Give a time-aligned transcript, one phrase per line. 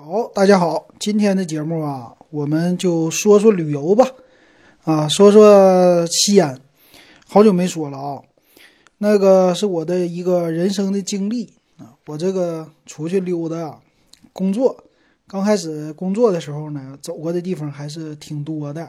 [0.00, 4.08] 好，大家好，今天的节目啊，我们就说说旅游吧，
[4.84, 6.60] 啊，说说西安，
[7.26, 8.22] 好久没说了啊，
[8.98, 13.80] 那个是我的一个人生的经历啊，我这个出去溜达啊，
[14.32, 14.84] 工作，
[15.26, 18.88] 刚开始工作的时候呢，走过的地方还是挺多的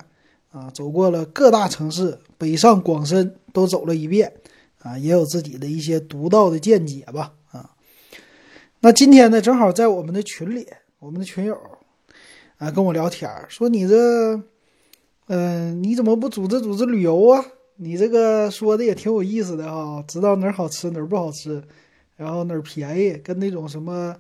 [0.52, 4.32] 啊，走过了各大城市，北上广深都走了一遍
[4.84, 7.72] 啊，也有自己的一些独到的见解吧啊，
[8.82, 10.68] 那今天呢，正好在我们的群里。
[11.00, 11.58] 我们的群友
[12.58, 14.42] 啊，跟我聊天说你这，
[15.28, 17.42] 嗯，你怎么不组织组织旅游啊？
[17.78, 21.64] 你这个说的也挺有意思的哈，知道哪儿好吃哪儿不好吃，
[22.18, 24.14] 然后哪儿便宜，跟那种什么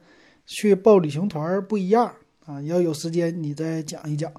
[0.46, 2.14] 去报旅行团不一样
[2.46, 2.62] 啊。
[2.62, 4.32] 要有时间你再讲一讲。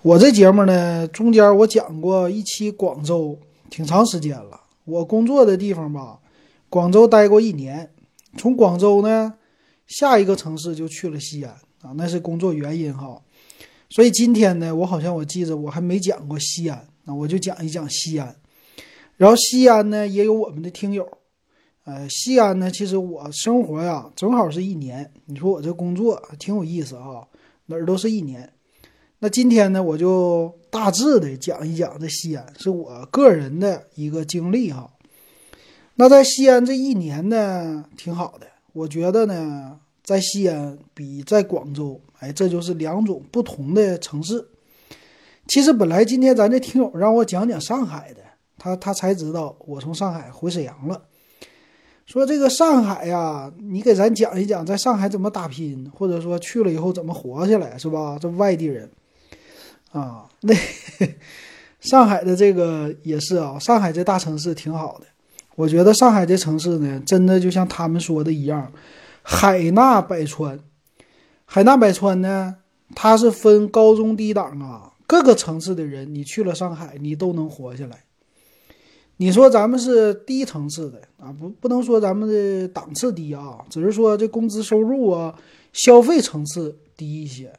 [0.00, 4.62] 我这节目呢，中间我讲过一期广州，挺长时间了。
[4.86, 6.18] 我工作的地方吧，
[6.70, 7.90] 广州待过一年，
[8.38, 9.34] 从广州呢。
[9.86, 13.20] 下一个城市就去了西安啊，那是工作原因哈。
[13.88, 18.34] 所以今天呢，我好像我记着我还没讲过西安，那我就讲一讲西安。
[19.16, 21.08] 然后西安呢也有我们的听友，
[21.84, 25.10] 呃，西安呢其实我生活呀正好是一年。
[25.26, 27.26] 你说我这工作挺有意思啊，
[27.66, 28.52] 哪儿都是一年。
[29.20, 34.90] 那今天呢我就大致的讲一讲这西安，是我个人的一个经历哈。
[35.94, 38.48] 那在西安这一年呢挺好的。
[38.76, 44.46] 我觉得呢，在西安比在广州，哎，这就是两种不同的城市。
[45.48, 48.20] 其实本来今天咱这听友让我讲讲上海的，
[48.58, 51.04] 他他才知道我从上海回沈阳了。
[52.04, 58.18] 说这个上海呀，你给咱讲一讲在上海怎么打拼，或者说去了以后怎么活下来，是吧？
[58.20, 58.90] 这外地人
[59.90, 60.54] 啊，那
[61.80, 65.06] 上海的这个也是啊，上海这大城市挺好的。
[65.56, 68.70] 我觉得上海这城市呢，真的就像他们说的一样，
[69.22, 70.60] 海纳百川。
[71.44, 72.56] 海纳百川呢，
[72.94, 78.04] 它是分高中低档啊，各个城市的人，你去了上海，你都能活下来。
[79.16, 85.34] 你说咱们是低层次的啊，不不能说咱们的档次低啊，只是说这工资收入啊，
[85.72, 87.50] 消费层次低一些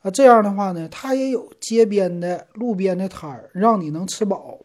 [0.00, 0.10] 啊。
[0.10, 4.60] 这样的话呢，它也有街边的、路边的摊儿，让你能吃饱，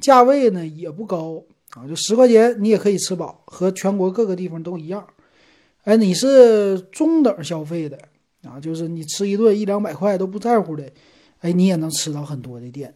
[0.00, 1.44] 价位呢也不高。
[1.76, 5.06] 啊，就十块钱你也可以吃饱，和全国各个地方都一样。
[5.84, 7.96] 哎，你是中等消费的
[8.42, 10.90] 啊，就是你吃一顿一两百块都不在乎的，
[11.40, 12.92] 哎，你也能吃到很多的店。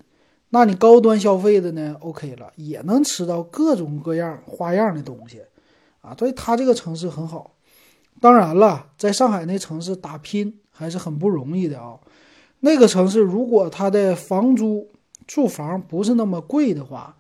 [0.51, 5.41] 那你高端消费的呢？OK 了，也能吃到各种各样花样的东西
[6.01, 6.15] 啊。
[6.19, 7.55] 所以它这个城市很好。
[8.21, 11.99] 当然了，在上海那城市打拼还是很不容易的啊。
[12.61, 14.91] 那个城市如果它的房租
[15.27, 17.17] 住房不是那么贵的话。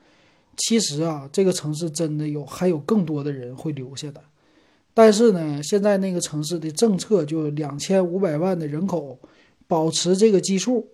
[0.57, 4.23] 其实啊，这个城市真的有还有更多的人会留下的，
[4.93, 9.19] 但是呢，现在那个城市的政策就两千五百万的人口
[9.67, 10.89] 保持这个基数，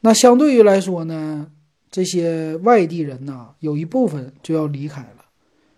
[0.00, 1.50] 那相对于来说呢，
[1.90, 5.24] 这些外地人呢，有一部分就要离开了，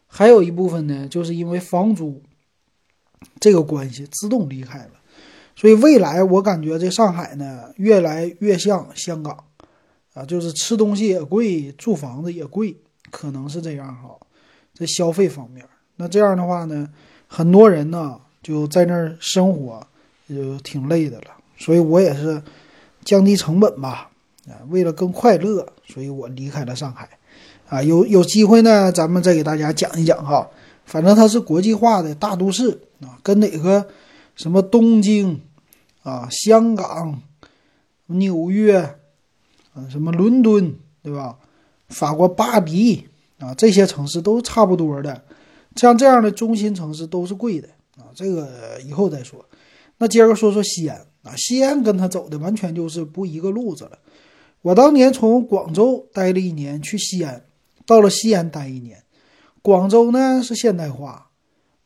[0.06, 2.22] 还有一部分呢，就是因为房租
[3.41, 4.93] 这个关系自动离开了，
[5.56, 9.37] 所以未来我感觉这上海呢，越来越像香港。
[10.15, 12.76] 啊，就是吃东西也贵，住房子也贵，
[13.10, 14.16] 可能是这样哈。
[14.75, 15.65] 在消费方面，
[15.97, 16.88] 那这样的话呢，
[17.28, 19.87] 很多人呢就在那儿生活，
[20.28, 21.26] 就挺累的了。
[21.56, 22.43] 所以我也是
[23.04, 24.10] 降低成本吧，
[24.48, 27.09] 啊，为了更快乐，所以我离开了上海。
[27.69, 30.48] 啊，有有机会呢，咱们再给大家讲一讲哈。
[30.84, 32.70] 反正它是国际化的大都市
[33.00, 33.87] 啊，跟哪个
[34.34, 35.41] 什么东京
[36.03, 37.22] 啊、香港、
[38.06, 38.97] 纽约。
[39.75, 40.72] 啊，什么伦敦，
[41.03, 41.37] 对吧？
[41.88, 43.06] 法国巴黎
[43.38, 45.22] 啊，这些城市都差不多的。
[45.76, 49.44] 像这样的中心城市都是贵的啊，这个以后再说。
[49.98, 53.98] 那接着说说西安啊，西安跟他走的完全就是不一个路子了。
[54.62, 57.44] 我当年从广州待了一年，去西安，
[57.84, 59.02] 到了西安待一年。
[59.62, 61.30] 广州呢是现代化，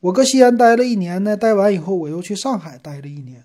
[0.00, 3.44] 我搁西安待了一年呢，待完以后我又去上海待了一年。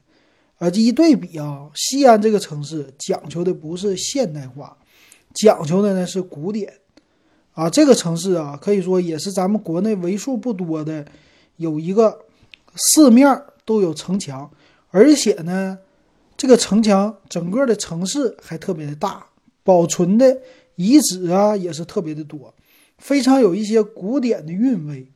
[0.59, 4.77] 啊，这一对比啊，西安这个城市讲究的不是现代化，
[5.33, 6.73] 讲究的呢是古典。
[7.53, 11.05] 啊，这个城市啊，可以说也是咱们国内为数不多的
[11.57, 12.19] 有一个
[12.75, 14.49] 四面都有城墙，
[14.89, 15.77] 而且呢，
[16.35, 19.25] 这个城墙整个的城市还特别的大，
[19.63, 20.37] 保存的
[20.75, 22.53] 遗址啊也是特别的多，
[22.97, 25.07] 非常有一些古典的韵味。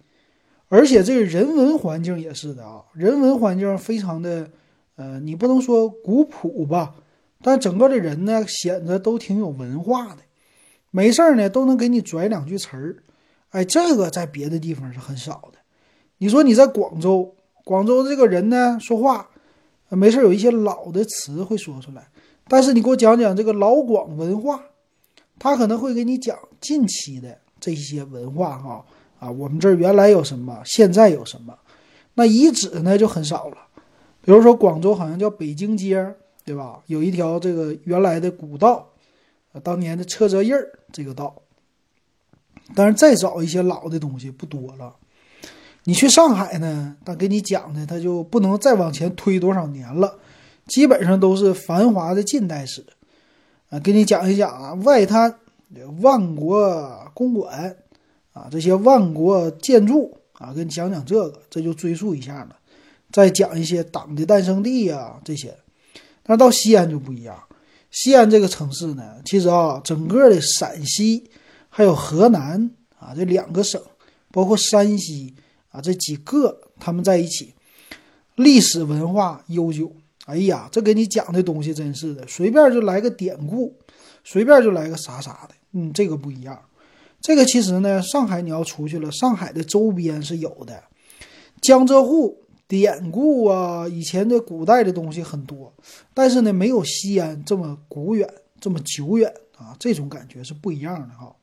[0.68, 4.50] 而且这个人文环境也是的啊，人文环境非常的。
[4.98, 6.96] 呃，你不能说古朴吧，
[7.42, 10.18] 但整个的人呢，显得都挺有文化的，
[10.92, 12.98] 没事儿呢都能给你拽两句词儿，
[13.50, 15.60] 哎，这个在别的地方是很少的。
[16.18, 19.30] 你说你在广州，广州这个人呢说话，
[19.90, 22.08] 没事有一些老的词会说出来。
[22.48, 24.64] 但是你给我讲讲这个老广文化，
[25.38, 28.86] 他可能会给你讲近期的这些文化哈
[29.20, 31.56] 啊，我们这儿原来有什么，现在有什么。
[32.16, 33.58] 那遗址呢就很少了，
[34.22, 36.16] 比如说广州好像叫北京街，
[36.48, 36.82] 对吧？
[36.86, 38.88] 有一条这个原来的古道，
[39.62, 41.36] 当年的车辙印儿这个道。
[42.74, 44.96] 但是再找一些老的东西不多了。
[45.84, 50.18] 你去上海呢，他给你讲的他就不能再往前推多少年了，
[50.68, 52.86] 基本上都是繁华的近代史
[53.70, 55.38] 啊，给你讲一讲啊，外滩、
[56.02, 57.76] 万国公馆
[58.32, 60.18] 啊，这些万国建筑。
[60.34, 62.56] 啊，给你讲讲这个，这就追溯一下了，
[63.12, 65.54] 再讲一些党的诞生地呀这些。
[66.28, 67.42] 但到西安就不一样，
[67.90, 71.32] 西安这个城市呢，其实啊，整个的陕西
[71.70, 72.70] 还有河南
[73.00, 73.82] 啊这两个省，
[74.32, 75.34] 包括山西
[75.72, 77.54] 啊这几个，他们在一起，
[78.36, 79.92] 历史文化悠久。
[80.26, 83.74] 哎呀，这给你讲的东西真是的，随便就来个典故，
[84.26, 86.60] 随便就来个啥啥的，嗯，这个不一样。
[87.22, 90.84] 这个其实呢，上海你要出去了，上海的周边是有的，
[91.62, 95.74] 江浙沪典故啊，以前的古代的东西很多，
[96.14, 98.28] 但是呢，没有西安这么古远，
[98.60, 101.34] 这么久远啊，这种感觉是不一样的哈。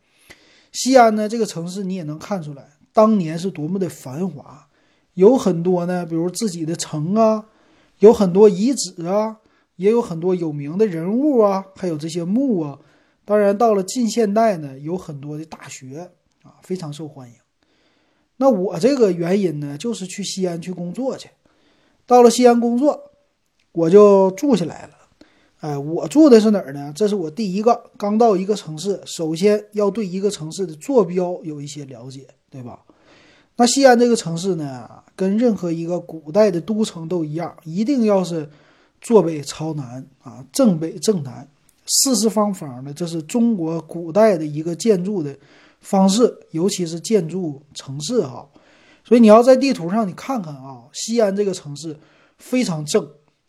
[0.72, 4.68] 西安呢，这个城市你也能看出来，当年是多么的繁华，
[5.14, 7.46] 有很多呢，比如自己的城啊，
[8.00, 9.38] 有很多遗址啊，
[9.76, 12.78] 也有很多有名的人物啊，还有这些墓啊。
[13.24, 16.10] 当然，到了近现代呢，有很多的大学
[16.42, 17.43] 啊，非常受欢迎。
[18.36, 21.28] 那我这个原因呢，就是去西安去工作去。
[22.06, 23.10] 到了西安工作，
[23.72, 24.90] 我就住下来了。
[25.60, 26.92] 哎，我住的是哪儿呢？
[26.94, 32.80] 这是我第一个刚到一个城市，首先要对一个城市的坐标有一些了解，对吧？
[33.56, 38.50] 那西安这个城市呢，跟任何一个古代的都城都一样，一定要是
[39.00, 41.48] 坐北朝南啊，正北正南。
[41.86, 45.34] 四四方方的，这是中国古代的一个建筑的
[45.84, 48.48] 方式，尤其是建筑城市哈。
[49.04, 51.94] 所以你要在地图上你看看啊，西安这个城市
[52.38, 53.04] 非常正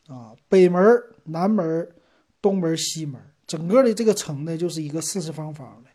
[0.07, 0.83] 啊，北门、
[1.23, 1.87] 南门、
[2.41, 5.89] 东门、西门，整个的这个城呢就是一个四四方方的。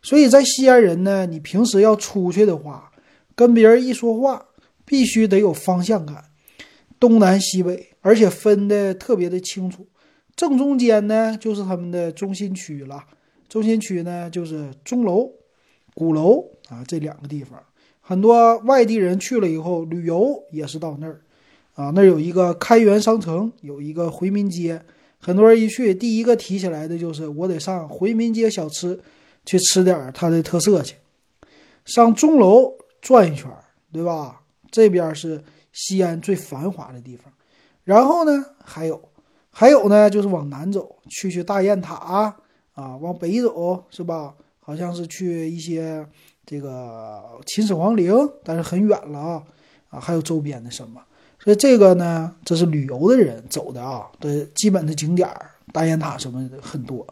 [0.00, 2.90] 所以在西安人呢，你平时要出去的话，
[3.34, 4.46] 跟别人一说话，
[4.84, 6.24] 必须得有方向感，
[7.00, 9.86] 东南西北，而且分的特别的清楚。
[10.36, 13.04] 正中间呢，就是他们的中心区了。
[13.48, 15.28] 中心区呢，就是钟楼、
[16.00, 17.62] 鼓楼啊这两个地方。
[18.00, 21.20] 很多外地人去了以后旅游也是到那儿
[21.74, 21.92] 啊。
[21.94, 24.80] 那儿有一个开元商城，有一个回民街。
[25.18, 28.98] 很多人一去，第一个提起来的就是我得上回民街小吃
[29.44, 30.96] 去吃点它的特色去。
[31.84, 32.72] 上钟楼
[33.02, 33.50] 转一圈，
[33.92, 34.40] 对吧？
[34.70, 37.30] 这边是西安最繁华的地方。
[37.84, 38.98] 然后呢，还有。
[39.52, 42.36] 还有呢，就是往南走，去去大雁塔啊，
[42.74, 44.34] 啊，往北走是吧？
[44.70, 46.06] 好像是去一些
[46.46, 48.14] 这个秦始皇陵，
[48.44, 49.42] 但是很远了啊，
[49.88, 51.02] 啊，还有周边的什么？
[51.40, 55.28] 所以这个呢，这是旅游的人走的啊，的基本的景点，
[55.72, 57.04] 大雁塔什么的很多。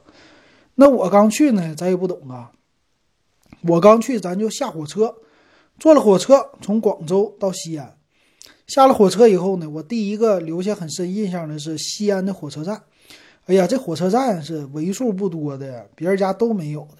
[0.76, 2.52] 那我刚去呢，咱也不懂啊，
[3.62, 5.16] 我刚去，咱就下火车，
[5.80, 7.96] 坐了火车从广州到西安。
[8.68, 12.80] 下了火车以后呢，我第一个留下很深印象的是西安的火车站。
[13.46, 16.98] 哎呀，这火车站是为数不多的，别人家都没有的。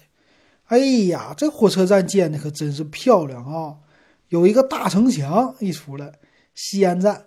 [0.69, 3.75] 哎呀，这火车站建的可真是漂亮啊！
[4.29, 6.11] 有一个大城墙一出来，
[6.53, 7.25] 西安站，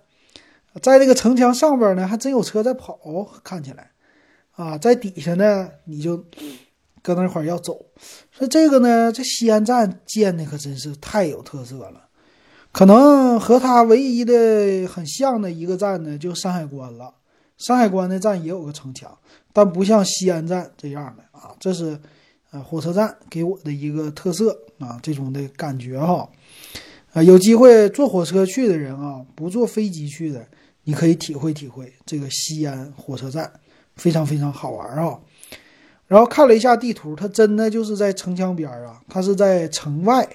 [0.80, 2.96] 在这个城墙上边呢，还真有车在跑，
[3.42, 3.90] 看起来
[4.52, 6.24] 啊，在底下呢，你就
[7.02, 7.86] 搁那块要走。
[8.30, 12.08] 说这个呢，这西安站建的可真是太有特色了。
[12.70, 17.12] 可能和它唯一的很像的一个站呢，就山海关了。
[17.58, 19.18] 山海关的站也有个城墙，
[19.52, 21.54] 但不像西安站这样的啊。
[21.58, 21.98] 这是，
[22.52, 26.28] 呃，火车站给我的一个特色啊，这种的感觉哈。
[27.12, 30.46] 啊，有机会坐火车去的人啊，不坐飞机去的，
[30.84, 33.50] 你可以体会体会这个西安火车站，
[33.96, 35.18] 非常非常好玩啊。
[36.06, 40.28] 然后看了一下地图，它真的就是在城墙边儿啊，它是在城外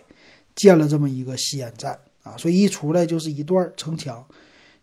[0.56, 1.98] 建了这么一个西安站。
[2.24, 4.22] 啊，所以一出来就是一段城墙，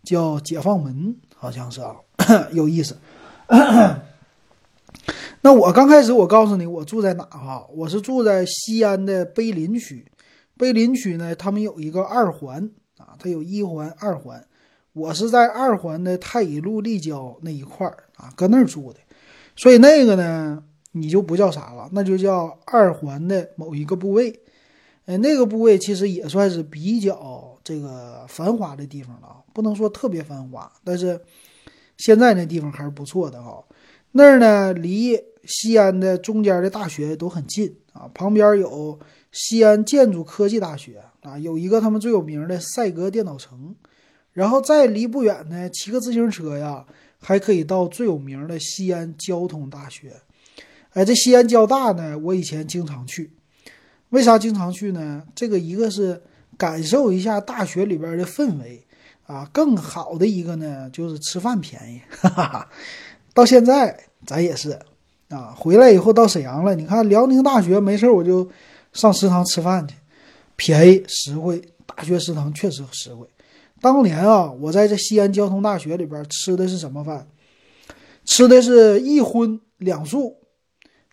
[0.03, 1.95] 叫解放门，好像是啊，
[2.53, 2.97] 有意思。
[5.43, 10.05] 那我刚开始我告诉你我住在哪哈，我是住在西安的碑林区。
[10.57, 14.43] 碑林区呢，他们有一个二环啊，它有一环、二环。
[14.93, 19.01] 我是在二环的太乙路立交那一块儿啊，搁那儿住的。
[19.57, 24.41] 所以那个呢，你就不叫啥了，那就叫二环的某一个部位。
[25.07, 31.21] 哎，那个部位其实也算是比较这个繁华的地方了啊，不能说特别繁华，但是
[31.99, 33.63] 现在那地方还是不错的哈。
[34.17, 38.97] 那儿呢，离西安的中间的大学都很近啊，旁边有
[39.33, 43.75] 西安建筑科技大学啊，有一个他们最有名的赛格电脑城，
[44.33, 46.87] 然后再离不远呢，骑个自行车呀，
[47.19, 50.13] 还可以到最有名的西安交通大学。
[50.93, 53.33] 哎，这西安交大呢，我以前经常去，
[54.11, 55.25] 为啥经常去呢？
[55.35, 56.23] 这个一个是
[56.57, 58.87] 感受一下大学里边的氛围
[59.27, 62.69] 啊，更好的一个呢就是吃饭便宜，哈哈哈。
[63.35, 64.79] 到现在咱也是
[65.29, 68.49] 啊，回来以后到沈阳了，你看辽宁大学没事我就
[68.93, 69.95] 上食堂吃饭去，
[70.57, 73.27] 便宜实惠，大学食堂确实实惠。
[73.81, 77.27] 当年啊，我在这西安交通大学里边吃的是什么饭？
[78.25, 80.39] 吃的是一荤两素。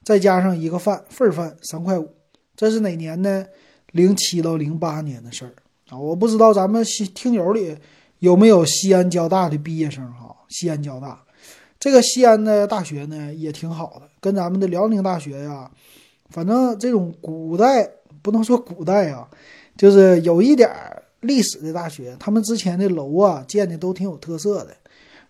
[0.03, 2.09] 再加上一个饭份饭三块五，
[2.55, 3.45] 这是哪年呢？
[3.91, 5.53] 零七到零八年的事儿
[5.89, 5.99] 啊！
[5.99, 7.77] 我不知道咱们西听友里
[8.17, 10.35] 有没有西安交大的毕业生哈？
[10.49, 11.21] 西安交大
[11.81, 15.69] 这个西安的大学呢也挺好的，跟咱们的辽宁大学呀，
[16.29, 17.89] 反正这种古代
[18.21, 19.27] 不能说古代啊，
[19.75, 20.69] 就是有一点
[21.21, 24.77] 历史的大学，他们之前的楼啊建的都挺有特色的。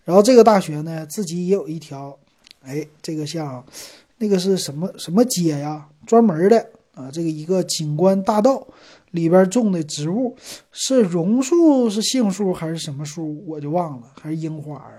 [0.04, 2.16] 然后这个大学呢自己也有一条，
[2.64, 3.64] 哎，这个像。
[4.18, 5.84] 那个是什么什么街呀？
[6.06, 8.68] 专门的啊，这个一个景观大道
[9.10, 10.36] 里边种的植物
[10.72, 13.44] 是榕树，是杏树还是什么树？
[13.48, 14.92] 我就忘了，还是樱花啊？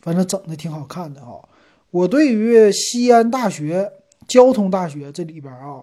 [0.00, 1.38] 反正整的挺好看的啊。
[1.90, 3.92] 我对于西安大学
[4.26, 5.82] 交通大学这里边啊，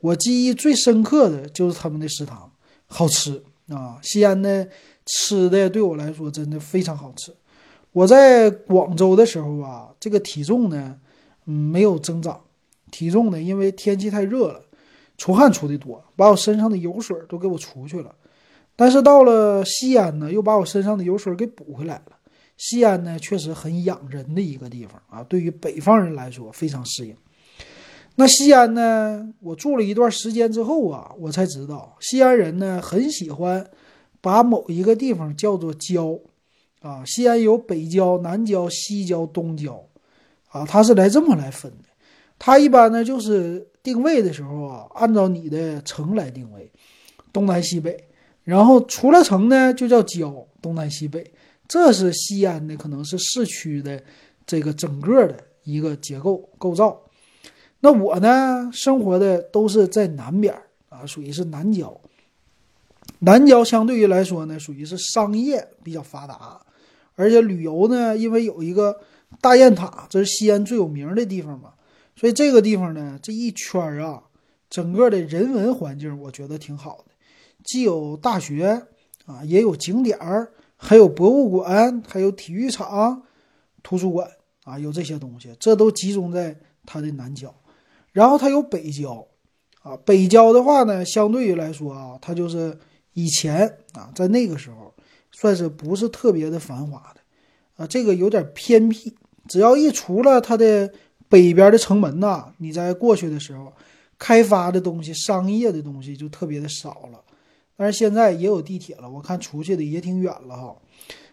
[0.00, 2.50] 我记忆最深刻的就是他们的食堂
[2.86, 3.98] 好吃啊。
[4.02, 4.68] 西安的
[5.06, 7.34] 吃的对我来说真的非常好吃。
[7.92, 10.98] 我在广州的时候啊，这个体重呢。
[11.44, 12.40] 嗯，没有增长，
[12.92, 13.42] 体重呢？
[13.42, 14.62] 因为天气太热了，
[15.18, 18.14] 出汗出的多，把我身上的油水都给我出去了。
[18.76, 22.12] 但是到了西安呢，又把我身上的油水给补回来了。
[22.56, 27.16] 西安呢，确实很养人的一个地方啊，对于北方人来说非常适应。
[28.16, 33.66] 那西安呢，我住了一段时间之后啊，我才知道西安人呢很喜欢
[34.20, 36.18] 把某一个地方叫做郊
[36.80, 37.02] 啊。
[37.04, 39.82] 西安有北郊、南郊、西郊、东郊。
[40.48, 41.88] 啊，它是来这么来分的，
[42.38, 46.70] 它一般呢就是定位的时候啊，按照你的城来定位，
[47.32, 47.96] 东南西北，
[48.44, 51.24] 然后除了城呢就叫郊，东南西北，
[51.72, 53.98] 这是西安的可能是市区的
[54.44, 57.00] 这个整个的一个结构构造。
[57.80, 60.54] 那我呢生活的都是在南边
[60.90, 61.98] 啊，属于是南郊，
[63.20, 66.60] 南郊相对于来说呢，属于是商业比较发达，
[67.14, 69.00] 而且旅游呢，因为有一个。
[69.40, 71.72] 大雁塔，这是西安最有名的地方嘛，
[72.14, 74.22] 所以这个地方呢，这一圈啊，
[74.68, 77.14] 整个的人文环境我觉得挺好的，
[77.64, 78.82] 既有大学
[79.24, 80.52] 啊，也有景点儿，
[80.84, 83.22] 还有博物馆，还有体育场、
[83.84, 84.28] 图书馆
[84.64, 87.54] 啊，有这些东西，这都集中在它的南郊。
[88.10, 89.24] 然后它有北郊
[89.82, 92.76] 啊，北郊的话呢，相对于来说啊，它就是
[93.12, 93.60] 以前
[93.92, 94.92] 啊，在那个时候
[95.30, 97.20] 算是不是特别的繁华的
[97.76, 99.14] 啊，这个有点偏僻。
[99.48, 100.92] 只要一除了它的
[101.28, 103.72] 北边的城门呐，你在过去的时候，
[104.18, 107.20] 开发的东西、商业的东西就特别的少了。
[107.82, 110.76] 但是现在也有地铁了，我看出去的也挺远了哈。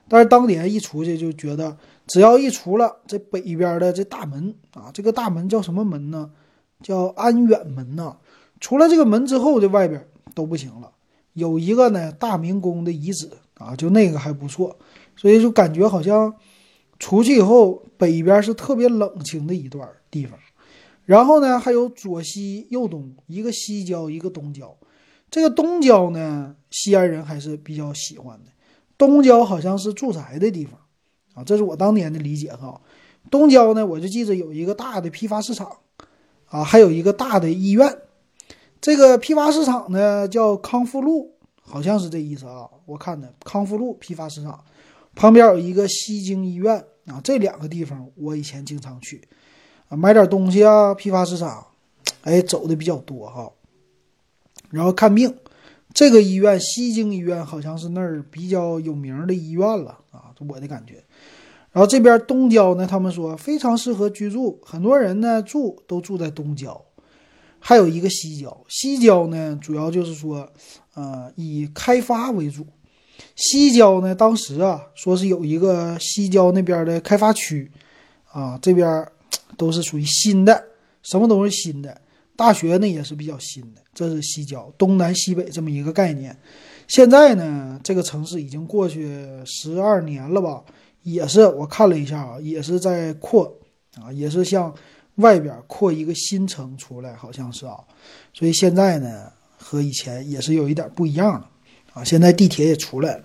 [0.07, 1.77] 但是当年一出去就觉得，
[2.07, 6.31] 只要一出了这北边的这大门啊，这个大门叫什么门呢？
[6.81, 8.17] 叫安远门呐。
[8.59, 10.03] 出了这个门之后，这外边
[10.33, 10.91] 都不行了。
[11.33, 14.75] 有一个呢大明宫的遗址啊，就那个还不错，
[15.15, 16.33] 所以就感觉好像。
[16.97, 20.37] 出去以后，北边是特别冷清的一段地方，
[21.05, 24.75] 然后呢，还有左西右东，一个西郊，一个东郊。
[25.31, 28.51] 这个东郊呢，西安人还是比较喜欢的。
[28.97, 30.79] 东郊好像是住宅的地方
[31.33, 32.81] 啊，这是我当年的理解哈。
[33.29, 35.71] 东郊呢，我就记着有一个大的批发市场
[36.47, 37.97] 啊，还有一个大的医院。
[38.81, 42.67] 这个批发市场呢，叫康复路，好像是这意思啊。
[42.85, 44.63] 我看的康复路批发市场。
[45.15, 49.27] 旁边有一个西京医院啊，这两个地方我以前经常去，
[49.89, 51.65] 啊，买点东西啊，批发市场，
[52.21, 53.51] 哎，走的比较多哈。
[54.69, 55.33] 然后看病，
[55.93, 61.03] 这个医院西京医院好像是那儿比较有名的医院了啊，我的感觉。
[61.71, 66.79] 然后这边东郊呢，他们说非常适合居住，很多人呢住都住在东郊，
[67.59, 70.51] 还有一个西郊，西郊呢主要就是说，
[70.95, 72.65] 呃，以开发为主。
[73.35, 77.69] 西郊呢，当时啊，说是有一个西郊那边的开发区，
[78.31, 79.05] 啊，这边
[79.57, 80.63] 都是属于新的，
[81.03, 82.01] 什么都是新的。
[82.39, 86.33] 大学呢也是比较新的，这是西郊，东南西北这么一个概念。
[86.87, 90.63] 现在呢，这个城市已经过去十二年了吧，
[91.03, 93.53] 也是我看了一下啊，也是在扩
[94.01, 94.73] 啊，也是向
[95.15, 97.75] 外边扩一个新城出来，好像是啊。
[98.33, 101.49] 所以现在呢，和以前也是有一点不一样了
[101.91, 102.05] 啊。
[102.05, 103.23] 现在地铁也出来了，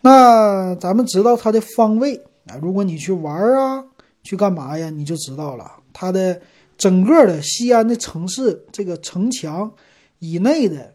[0.00, 2.16] 那咱们知道它的方位
[2.48, 3.84] 啊，如果你去玩啊，
[4.24, 6.40] 去干嘛呀，你就知道了它的。
[6.80, 9.70] 整个的西安的城市，这个城墙
[10.18, 10.94] 以内的，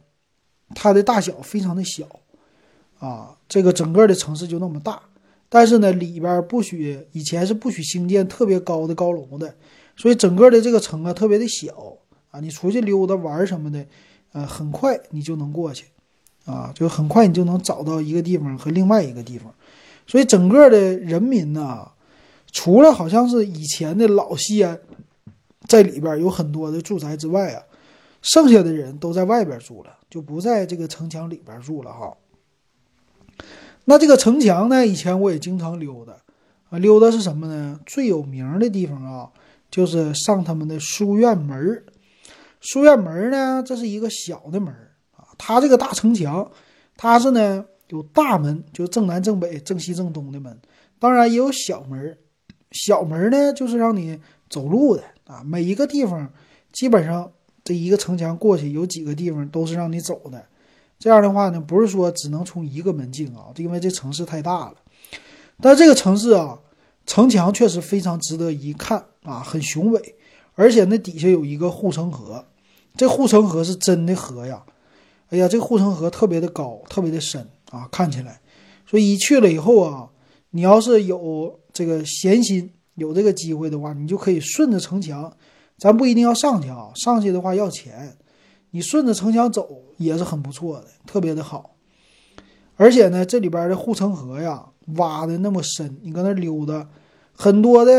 [0.74, 2.06] 它的大小非常的小，
[2.98, 5.00] 啊，这个整个的城市就那么大，
[5.48, 9.54] 但是呢，里边不许以前是不许兴建特别高的高楼的，
[9.96, 11.96] 所以整个的这个城啊特别的小
[12.32, 13.86] 啊，你出去溜达玩什么的，
[14.34, 15.86] 呃，很快你就能过去，
[16.46, 19.54] 啊，就很快你就能找到一个地方和另外一个地方，
[20.08, 21.88] 所以整个的人民呢，
[22.52, 24.80] 除了好像是以前的老西安。
[25.68, 27.64] 在里边有很多的住宅之外啊，
[28.22, 32.16] 剩下的人都在外边住了，就不在这个城墙里边住了哈。
[33.86, 36.14] 那这个城墙呢，以前我也经常溜达
[36.70, 37.80] 啊，溜达是什么呢？
[37.86, 39.30] 最有名的地方啊，
[39.70, 41.84] 就是上他们的书院门
[42.62, 44.74] 书院门呢，这是一个小的门
[45.16, 46.50] 啊，它这个大城墙，
[46.98, 50.60] 它是呢有大门，就正南、正北、正西、正东的门，
[50.98, 52.18] 当然也有小门
[52.72, 54.20] 小门呢就是让你
[54.50, 55.04] 走路的。
[55.26, 56.32] 啊，每一个地方，
[56.72, 57.32] 基本上
[57.64, 60.46] 这一个城墙过去，有几个地方都是让你走的。
[60.98, 64.76] 这样的话呢，不是说只能从一个门进啊，因为这城市太大了。
[65.60, 66.60] 但这个城市啊，
[67.06, 70.16] 城墙确实非常值得一看啊，很雄伟，
[70.54, 72.46] 而且那底下有一个护城河，
[72.96, 74.64] 这护城河是真的河呀！
[75.30, 78.40] 哎呀，这护城河特别的高，特别的深啊，看起来。
[78.86, 80.10] 所以一去了以后啊，
[80.52, 82.72] 你要是有这个闲心。
[82.96, 85.32] 有这个机会的话，你就可以顺着城墙，
[85.78, 88.18] 咱不一定要上去啊，上去的话要钱。
[88.72, 91.76] 你顺着城墙走也是很不错的，特别的好。
[92.76, 94.66] 而且呢，这里边的护城河呀，
[94.98, 96.90] 挖的那么深，你搁那溜达，
[97.32, 97.94] 很多的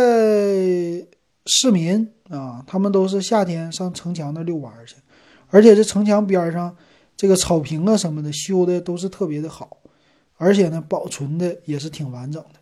[1.46, 4.96] 市民啊，他们都是夏天上城墙那遛弯去。
[5.48, 6.76] 而且这城墙边上
[7.16, 9.78] 这个草坪啊什么的修的都是特别的好，
[10.36, 12.60] 而且呢，保存的也是挺完整的。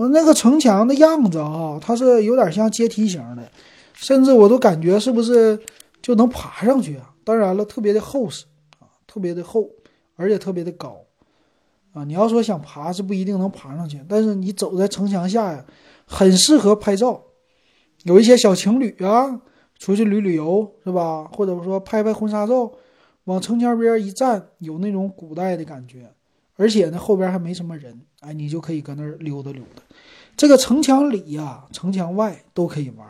[0.00, 3.46] 我那个城墙的样子啊，它是有点像阶梯型的，
[3.92, 5.60] 甚至我都感觉是不是
[6.00, 7.12] 就能爬上去啊？
[7.22, 8.46] 当然了，特别的厚实
[8.78, 9.68] 啊，特别的厚，
[10.16, 11.04] 而且特别的高
[11.92, 12.02] 啊。
[12.04, 15.62] 你要说想爬是不一定能爬上去，但是你走在城墙下呀，
[16.06, 17.22] 很适合拍照。
[18.04, 19.42] 有一些小情侣啊，
[19.78, 21.24] 出去旅旅游是吧？
[21.24, 22.72] 或者说拍拍婚纱照，
[23.24, 26.10] 往城墙边一站，有那种古代的感觉。
[26.56, 29.82] 而且呢，后边还没什么人，哎，你就可以搁那儿溜达溜达。
[30.36, 33.06] 这个城墙里呀，城墙外都可以玩。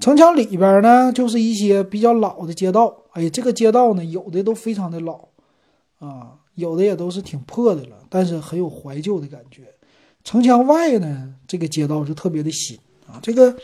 [0.00, 3.02] 城墙里边呢，就是一些比较老的街道。
[3.12, 5.28] 哎，这个街道呢，有的都非常的老，
[5.98, 9.62] 啊，有的也都是挺破的了，但是很有怀旧的感觉。
[10.24, 13.20] 城墙外呢，这个街道就特别的新啊。
[13.22, 13.56] 这个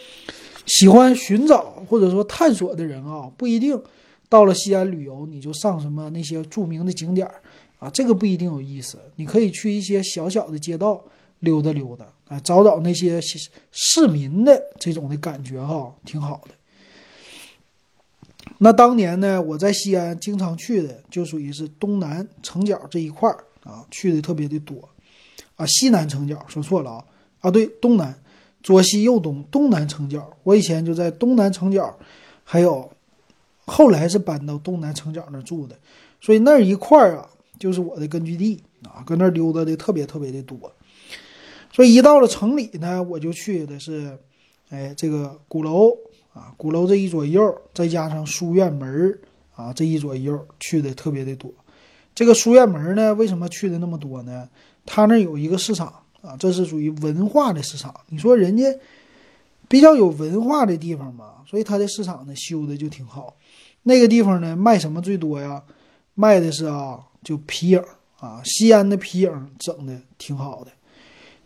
[0.66, 3.82] 喜欢寻找或者说探索的人啊，不一定
[4.28, 7.42] 到了西安旅游，你就上什么那些著名的景点儿。
[7.80, 8.98] 啊，这个不一定有意思。
[9.16, 11.02] 你可以去一些小小的街道
[11.38, 13.18] 溜达溜达，啊，找找那些
[13.72, 16.50] 市民的这种的感觉，哈，挺好的。
[18.58, 24.86] 那当年呢，我在西安经常去的，就属于是东南城角这一块儿啊，去的特别的多。
[25.56, 27.04] 啊，西南城角说错了啊，
[27.40, 28.14] 啊，对，东南，
[28.62, 30.30] 左西右东，东南城角。
[30.42, 31.98] 我以前就在东南城角，
[32.44, 32.90] 还有
[33.64, 35.78] 后来是搬到东南城角那住的，
[36.20, 37.30] 所以那一块儿啊。
[37.60, 40.72] 就是我的根据地啊，搁那儿溜达的特别特别的多，
[41.70, 44.18] 所以一到了城里呢，我就去的是，
[44.70, 45.90] 哎，这个鼓楼
[46.32, 49.18] 啊，鼓楼这一左右，再加上书院门
[49.54, 51.52] 啊，这一左右去的特别的多。
[52.14, 54.48] 这个书院门呢，为什么去的那么多呢？
[54.86, 55.92] 他那有一个市场
[56.22, 57.94] 啊，这是属于文化的市场。
[58.08, 58.64] 你说人家
[59.68, 63.36] 比较有文化的地方嘛，所以它的市场呢修的就挺好。
[63.82, 65.62] 那个地方呢卖什么最多呀？
[66.14, 67.00] 卖的是啊。
[67.22, 67.82] 就皮影
[68.18, 70.70] 啊，西安的皮影整的挺好的。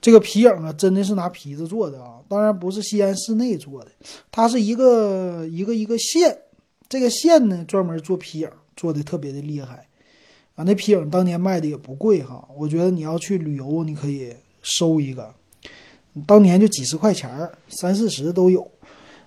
[0.01, 3.91] 这个皮影啊，真的是拿皮子做的啊，当然不是西安市内做的，
[4.31, 6.37] 它是一个一个一个县，
[6.91, 9.87] 这个县呢专门做皮影，做的特别的厉害
[10.57, 10.65] 啊。
[10.65, 15.35] 那皮影当年卖的也不贵哈，我觉得你要去旅游，你可以收一个，
[16.27, 18.71] 当年就几十块钱三四十都有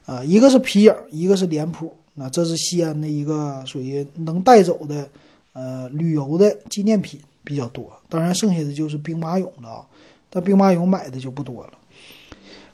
[0.05, 0.23] 啊。
[0.23, 5.09] 一个是皮影，一个是脸谱，那这是西安的一个属于能带走的。
[5.59, 9.87] 呃，旅游的纪念品比较多，当然剩下的就是兵马俑了啊。
[10.29, 11.73] 但兵马俑买的就不多了。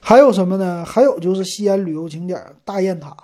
[0.02, 0.84] 还有什么呢？
[0.84, 3.16] 还有就是西安旅游景点大雁塔。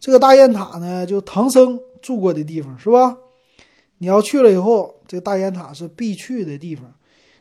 [0.00, 3.18] 这个大雁塔呢，就唐僧住过的地方，是吧？
[3.98, 6.90] 你要去了以后，这个大雁塔是必去的地方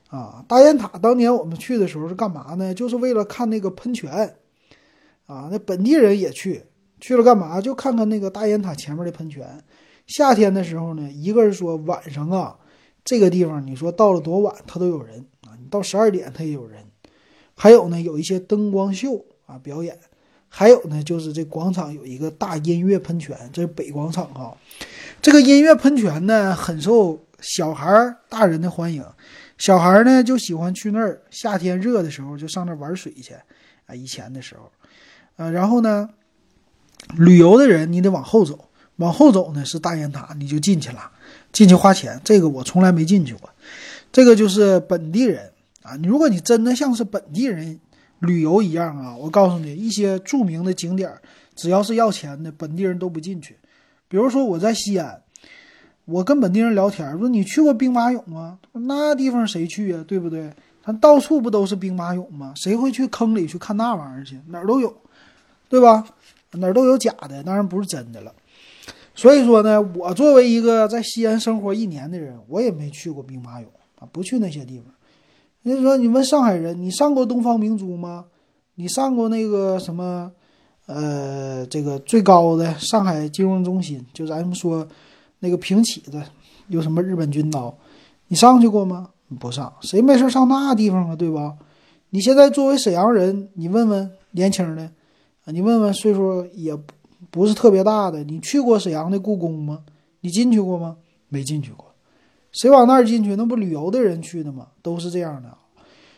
[0.10, 2.74] 啊，大雁塔当年我们去的时候是干嘛呢？
[2.74, 4.36] 就是为了看那个喷泉，
[5.28, 6.62] 啊，那本地人也去，
[7.00, 7.62] 去了干嘛？
[7.62, 9.64] 就看看那个大雁塔前面的喷泉。
[10.08, 12.58] 夏天的时候呢，一个是说晚上啊，
[13.04, 16.84] 这个地方你说到了多晚，它都有人啊，你到十二点它也有人。
[17.56, 19.98] 还有呢，有一些灯光秀啊表演，
[20.50, 24.58] 还有呢，就是这广场有一个大音乐喷泉，这是北广场啊。
[25.22, 29.06] 这个音乐喷泉呢，很受小孩儿、大人的欢迎。
[29.60, 33.36] 小孩呢就喜欢去那儿，夏天热的时候就上那玩水去，
[33.86, 34.72] 啊，以前的时候，
[35.38, 36.10] 呃，然后呢，
[37.16, 41.12] 旅游的人你得往后走，往后走呢是大雁塔，你就进去了，
[41.52, 43.50] 进去花钱，这个我从来没进去过，
[44.12, 45.52] 这个就是本地人
[45.82, 47.80] 啊，你如果你真的像是本地人
[48.20, 51.12] 旅游一样啊，我告诉你，一些著名的景点，
[51.56, 53.58] 只要是要钱的，本地人都不进去，
[54.08, 55.20] 比如说我在西安。
[56.06, 58.60] 我跟本地人聊天，说你去过兵马俑吗？
[58.74, 60.04] 那地方谁去呀？
[60.06, 60.52] 对不对？
[60.84, 62.52] 他到处不都是兵马俑吗？
[62.58, 64.38] 谁会去坑里去看那玩意儿去？
[64.48, 64.94] 哪儿都有，
[65.70, 66.06] 对吧？
[66.52, 68.34] 哪儿都有假的，当然不是真的了。
[69.16, 73.66] 所以说呢，我作为一个在西安生活一年的人，我也没去过兵马俑
[74.00, 74.88] 啊，不去那些地方。
[75.62, 78.26] 人家说你问上海人，你上过东方明珠吗？
[78.76, 80.32] 你上过那个什么？
[80.86, 84.88] 呃，这个最高的上海金融中心，就咱们说。
[85.40, 86.24] 那个平起的
[86.70, 87.78] 有什么日本军刀？
[88.30, 89.10] 你上去过吗？
[89.42, 91.14] 不上，谁没事上那地方啊？
[91.18, 91.54] 对吧？
[92.12, 94.90] 你现在作为沈阳人，你问问年轻的，
[95.48, 96.74] 你问问岁数也
[97.30, 99.80] 不是特别大的，你去过沈阳的故宫吗？
[100.22, 100.98] 你进去过吗？
[101.30, 101.86] 没进去过。
[102.52, 103.36] 谁往那儿进去？
[103.36, 104.68] 那不旅游的人去的吗？
[104.82, 105.50] 都是这样的。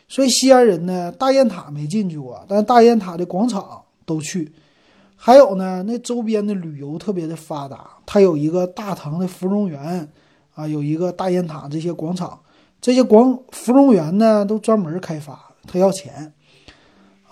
[0.08, 4.52] 所以西安人呢，大雁塔没进去过，但大雁塔的广场都去。
[5.16, 10.06] 还有呢，那周边的旅游特别的发达，它有一个大唐的芙蓉园，
[10.54, 12.38] 啊，有一个大雁塔这些广场，
[12.80, 16.32] 这些广芙蓉园呢都专门开发，它要钱，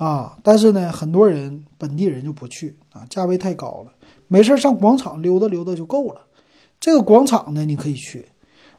[0.04, 3.92] 啊，但是呢，很多人本地人就不去啊，价位太高了，
[4.28, 6.20] 没事上广场溜达溜达就够了。
[6.78, 8.28] 这个广场呢，你可以去，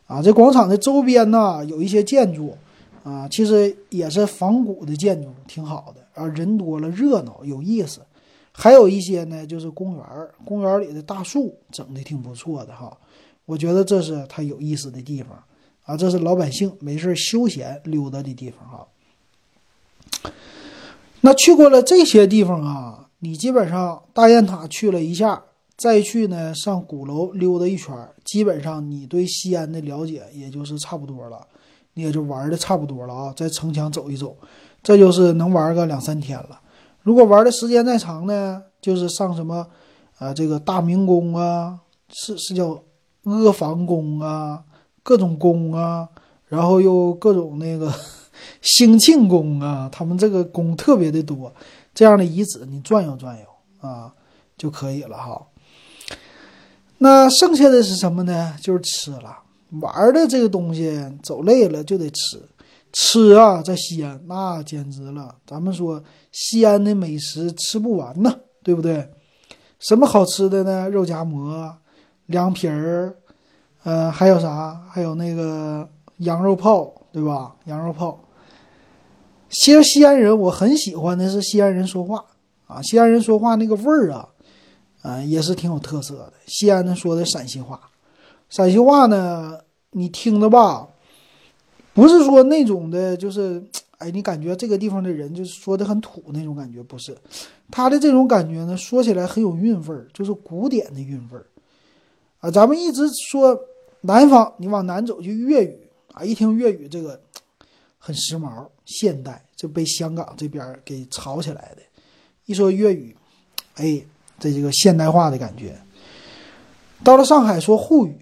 [0.06, 2.56] 啊，这广场的周边呢有一些建筑，
[3.04, 8.02] 啊，其实也是仿古的建筑，挺好的，啊，人多了热闹有意思。
[8.52, 10.06] 还有一些呢，就是公园，
[10.46, 12.96] 公园里的大树整的挺不错的哈，
[13.46, 15.42] 我觉得这是它有意思的地方
[15.86, 18.88] 啊，这是老百姓没事休闲溜达的地方哈。
[21.26, 25.42] 那去过了这些地方啊，你基本上大雁塔去了一下，
[25.76, 31.42] 再去呢上鼓楼溜达一圈，基本上你对西安的了解也就是差不多了，
[31.96, 34.38] 你也就玩的差不多了啊，在城墙走一走，
[34.84, 36.62] 这就是能玩个两三天了。
[37.02, 39.66] 如果玩的时间再长呢，就是上什么，
[40.20, 42.80] 啊，这个大明宫啊，是是叫
[43.24, 44.64] 阿房宫啊，
[45.02, 46.08] 各种宫啊，
[46.46, 47.92] 然后又各种那个
[48.62, 51.54] 兴庆宫啊，他们这个宫特别的多，
[51.94, 54.14] 这样的遗址你转悠转悠啊
[54.58, 55.42] 就可以了哈。
[56.98, 58.56] 那剩下的是什么呢？
[58.62, 59.38] 就是吃了，
[59.82, 62.42] 玩的这个东西走累了就得吃。
[62.98, 65.36] 吃啊，在西安那简直了！
[65.46, 69.10] 咱们说西安的美食吃不完呢，对不对？
[69.80, 70.90] 什么好吃的呢？
[70.90, 71.76] 肉夹馍、
[72.28, 73.14] 凉皮儿，
[73.84, 74.82] 呃，还有啥？
[74.90, 75.86] 还有那个
[76.20, 77.54] 羊肉泡，对吧？
[77.66, 78.18] 羊肉泡。
[79.50, 82.26] 其实西安人我很喜欢的是西安人说话
[82.68, 84.28] 啊，西安人说话那个味儿啊，
[85.02, 86.34] 啊，也是挺有特色的。
[86.48, 87.80] 西安人说的陕西话，
[88.50, 89.60] 陕西话呢，
[89.92, 90.88] 你听着吧。
[91.94, 93.64] 不是说那种的，就是，
[94.00, 97.16] 哎，你感觉这个地方的人就是说的很土那种感觉，不是，
[97.72, 101.46] 他的这种感觉呢，说起来很有韵味儿，就是古典的韵味儿，
[102.42, 103.58] 啊，咱们一直说
[104.02, 107.18] 南方，你往南走就粤语啊，一听粤语这个
[107.98, 111.82] 很时髦、现代，就被香港这边给炒起来的，
[112.46, 113.16] 一说粤语，
[113.76, 114.02] 哎，
[114.40, 115.76] 这这个现代化的感觉。
[117.04, 118.18] 到了上海说沪语，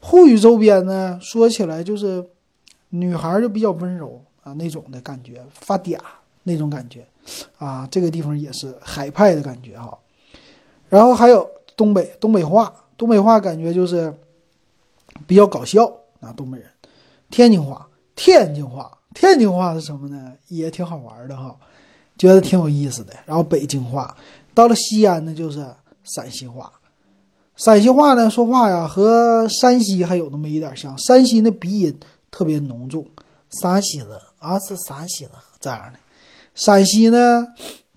[0.00, 2.24] 沪语周边呢，说起来就是。
[2.90, 5.98] 女孩就比较温柔啊，那种的感觉发嗲
[6.44, 7.04] 那种感觉，
[7.58, 9.98] 啊，这个地方也是海派的感觉哈。
[10.88, 14.14] 然后还有东北东北话，东北话感觉就是
[15.26, 15.84] 比较搞笑
[16.20, 16.70] 啊，东北人。
[17.28, 20.34] 天津话，天津话，天津话是什么呢？
[20.48, 21.56] 也挺好玩的哈，
[22.18, 23.14] 觉得挺有意思的。
[23.24, 24.14] 然后北京话，
[24.52, 25.66] 到了西安呢就是
[26.04, 26.70] 陕西话，
[27.56, 31.98] 陕西话呢说话呀和山西还有那么一点像，山西那鼻音。
[32.28, 33.06] 特别浓重，
[33.48, 35.98] 山西的啊是山西的这样的，
[36.54, 37.46] 陕西呢，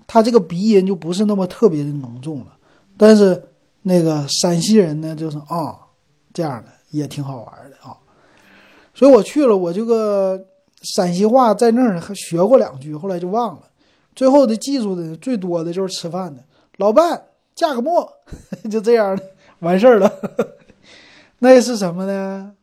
[0.08, 2.54] 它这个鼻音就不是那么特别的浓重了，
[2.96, 3.44] 但是
[3.82, 5.76] 那个陕西人呢，就是啊
[6.32, 7.98] 这样的也挺好玩的啊，
[8.94, 10.42] 所以我去了，我这个
[10.82, 13.64] 陕西话在那儿还学过两句，后来就忘了。
[14.16, 16.44] 最后的记住的最多的就是吃饭的，
[16.78, 17.22] 老伴
[17.56, 18.12] 加个馍，
[18.70, 19.18] 就这样
[19.60, 20.12] 完事儿了。
[21.40, 22.54] 那是什么呢？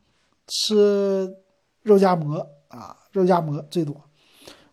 [0.49, 1.35] 吃
[1.83, 3.95] 肉夹馍啊，肉夹馍最多。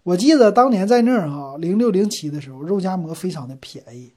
[0.04, 4.12] 我记得当年在那儿哈，零六零七的时候，肉夹馍非常的便宜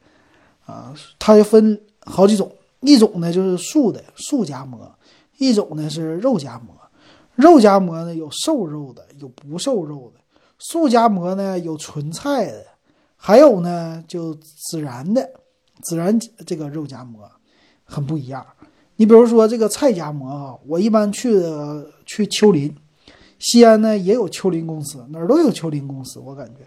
[0.64, 0.92] 啊。
[1.18, 4.92] 它分好几种，一种呢就是素的素夹馍，
[5.38, 6.74] 一种呢是肉夹馍。
[7.36, 10.20] 肉夹馍呢有瘦肉的，有不瘦肉的。
[10.58, 12.64] 素夹馍呢有纯菜的，
[13.14, 14.34] 还有呢就
[14.70, 15.30] 孜然的，
[15.84, 17.30] 孜然这个肉夹馍
[17.84, 18.44] 很不一样。
[18.96, 22.74] 你比如说这个菜夹馍啊，我一般去的去丘陵，
[23.38, 26.18] 西安呢也有丘陵公司，哪儿都有丘陵公司。
[26.18, 26.60] 我感觉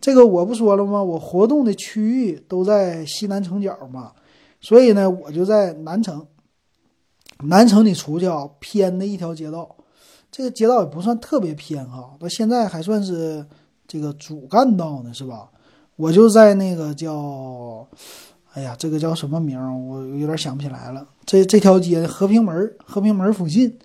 [0.00, 1.02] 这个我不说了吗？
[1.02, 4.12] 我活动的区域都在西南城角嘛，
[4.60, 6.24] 所以呢我就在南城。
[7.48, 9.74] 南城你出去啊，偏的一条街道。
[10.36, 13.46] 这个街道也不算特别偏哈，到现在还算是
[13.86, 15.48] 这个主干道呢，是吧？
[15.94, 17.86] 我就在那个叫，
[18.52, 19.72] 哎呀，这个叫什么名儿？
[19.72, 21.06] 我有点想不起来了。
[21.24, 23.78] 这这条街和平门，和平门附近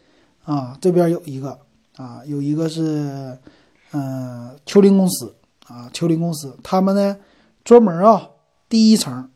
[0.43, 1.55] 啊，这边有一个
[1.97, 3.37] 啊，有一个是
[3.91, 5.35] 嗯丘陵公司
[5.67, 7.15] 啊，丘陵公司他们呢
[7.63, 8.27] 专门啊
[8.67, 9.29] 第一层，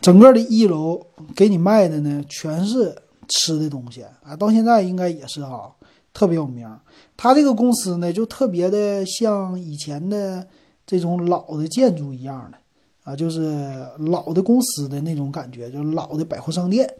[0.00, 2.94] 整个的一楼给你卖的呢全是
[3.26, 5.74] 吃的东西啊，到现在应该也是哈。
[6.12, 6.68] 特别有名，
[7.16, 10.46] 他这个公司呢，就特别的像以前的
[10.86, 12.58] 这种老的建筑一样的
[13.04, 16.92] 啊，就是老的公司的那种感觉，就是老的百货商店。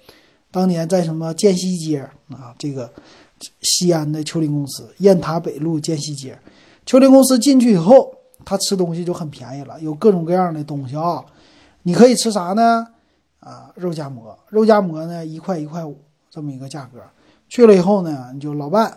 [0.53, 2.91] 当年在什么建西街啊，这个
[3.63, 6.39] 西安的秋林公司，雁塔北路建西街，
[6.87, 8.13] 秋林公司进去以后，
[8.45, 11.25] 他吃东西就很便宜了，有各种各样的东西啊。
[11.83, 12.87] 你可以吃啥呢？
[13.41, 15.97] 啊，肉夹馍，肉夹馍呢一块一块五
[16.31, 17.01] 这么一个价格。
[17.51, 18.97] 去了以后呢，你就老伴，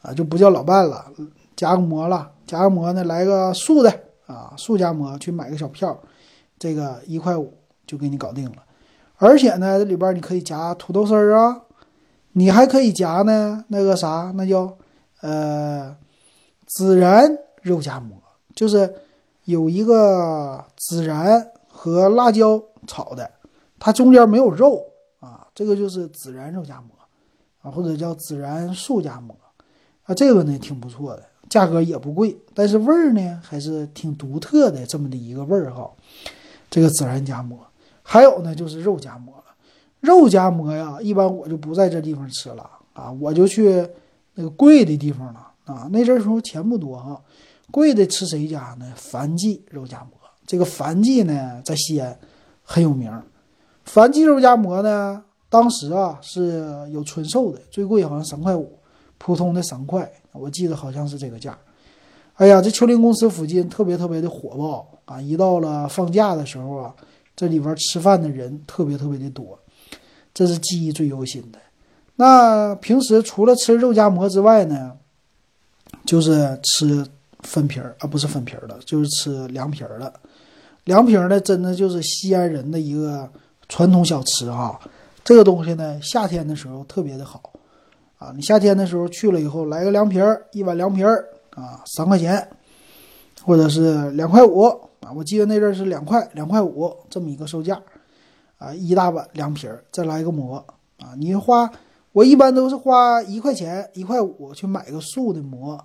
[0.00, 1.04] 啊，就不叫老伴了，
[1.54, 5.96] 夹个馍了，夹个馍呢，来个素的啊，素夹馍，去买个小票，
[6.58, 7.52] 这个一块五
[7.86, 8.56] 就给你搞定了。
[9.18, 11.60] 而且呢，这里边你可以夹土豆丝儿啊，
[12.32, 14.74] 你还可以夹呢那个啥，那叫
[15.20, 15.94] 呃
[16.66, 18.16] 孜然肉夹馍，
[18.54, 18.94] 就是
[19.44, 23.30] 有一个孜然和辣椒炒的，
[23.78, 24.82] 它中间没有肉
[25.20, 26.95] 啊，这个就是孜然肉夹馍。
[27.70, 29.36] 或者叫孜然素夹馍，
[30.04, 35.90] 啊，这个呢挺不错的，价格也不贵，但是味儿呢还是挺独特的，这么的一个味儿哈。
[36.68, 37.58] 这个孜然夹馍，
[38.02, 39.44] 还有呢就是肉夹馍了。
[40.00, 43.88] 肉夹馍呀，一般我就不在这地方吃了啊，我就去
[44.34, 45.88] 那个贵的地方了啊。
[45.92, 47.20] 那阵儿时候钱不多哈，
[47.70, 48.92] 贵的吃谁家呢？
[48.96, 50.10] 樊记肉夹馍。
[50.46, 52.16] 这个樊记呢在西安
[52.62, 53.10] 很有名，
[53.84, 55.24] 樊记肉夹馍呢。
[55.48, 58.78] 当时啊是有纯瘦的，最贵好像三块五，
[59.18, 61.56] 普通的三块，我记得好像是这个价。
[62.34, 65.18] 哎呀，这秋林公司附近特别特别的火爆啊！
[65.18, 66.94] 一到了放假的时候啊，
[67.34, 69.58] 这里边吃饭的人特别特别的多，
[70.34, 71.58] 这是记忆最犹新的。
[72.16, 74.92] 那平时除了吃肉夹馍之外呢，
[76.04, 77.06] 就是吃
[77.40, 80.12] 粉皮儿啊，不是粉皮儿的，就是吃凉皮儿了。
[80.84, 83.30] 凉皮儿呢，真的就是西安人的一个
[83.68, 84.78] 传统小吃哈。
[85.26, 87.42] 这个东西呢，夏天的时候特别的好，
[88.16, 92.48] 啊，你夏天的时候去了以后，来个凉皮儿，一碗凉皮儿啊，三块钱，
[93.42, 94.62] 或者是两块五
[95.00, 97.76] 啊，我记得那阵是两块两块五这么一个售价，
[98.56, 100.64] 啊，一大碗凉皮儿，再来一个馍
[101.00, 101.68] 啊，你花
[102.12, 105.76] 我一般都是花一块钱一块五去买个素的馍，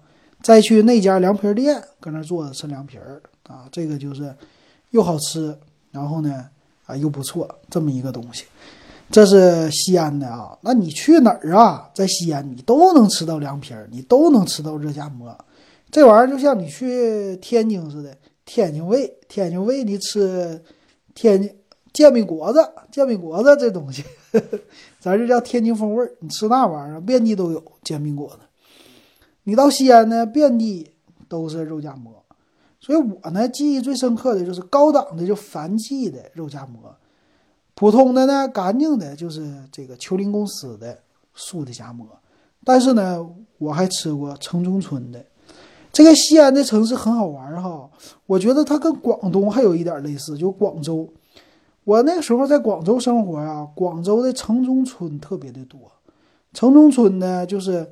[0.44, 4.36] 再去那家凉皮店搁那坐着吃凉皮儿啊，这个就是
[4.92, 5.58] 又好吃，
[5.90, 6.48] 然后呢
[6.86, 8.46] 啊又不错这么一个东西。
[9.12, 11.90] 这是西安的啊，那你去哪儿啊？
[11.94, 15.38] 在西安你都能吃到凉皮儿，你都能吃到热夹馍，
[15.92, 20.64] 这玩意儿就像你去天津似的，天津卫，天津卫你吃
[21.14, 21.54] 天津
[21.92, 24.02] 煎饼果子，煎饼果子这东西，
[25.02, 28.38] 咱这叫天津风味儿，你吃那玩意儿遍地都有煎饼果子。
[29.44, 30.90] 你到西安呢，遍地
[31.28, 32.24] 都是肉夹馍，
[32.80, 36.96] 所以我呢记忆最深刻的就是高档的就樊记的肉夹馍。
[37.82, 41.00] 普通的呢，干净的，就是这个丘陵公司的
[41.34, 42.06] 素的夹馍。
[42.64, 45.26] 但是呢，我还吃过城中村的。
[45.92, 47.90] 这个西安的城市很好玩哈，
[48.28, 51.12] 我觉得它跟广东还有一点类似，就广州。
[51.84, 55.80] 我那个时候在广州生活啊，广州的城中村特别的多。
[56.54, 57.92] 城中村呢，就是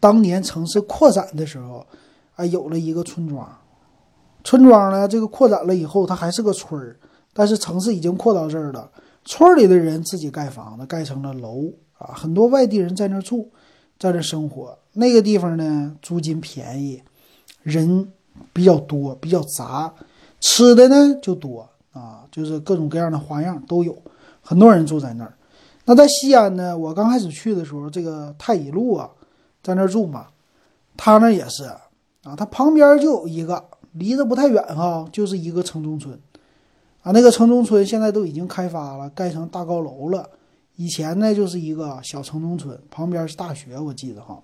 [0.00, 1.86] 当年城市扩展的时候
[2.34, 3.48] 啊，有了一个村庄。
[4.42, 6.96] 村庄呢，这个扩展了以后，它还是个村儿。
[7.34, 8.90] 但是城市已经扩到这儿了，
[9.24, 11.64] 村里的人自己盖房子，盖成了楼
[11.98, 13.50] 啊，很多外地人在那儿住，
[13.98, 14.78] 在这生活。
[14.92, 17.02] 那个地方呢，租金便宜，
[17.62, 18.10] 人
[18.52, 19.92] 比较多，比较杂，
[20.40, 24.00] 吃的呢就多啊，就是各种各样的花样都有，
[24.40, 25.34] 很多人住在那儿。
[25.86, 29.10] 那在西安呢，我刚开始去的时候，这个太乙路啊，
[29.62, 30.28] 在那儿住嘛，
[30.96, 36.16] 他那也是啊，他旁边就有一个，离得不太远哈，就是一个城中村。
[37.04, 40.26] 啊，那个城中村现在都已经开发了，盖成大高楼了。
[40.76, 44.42] 以前呢，就是一个小城中村，旁边是大学，我记得哈。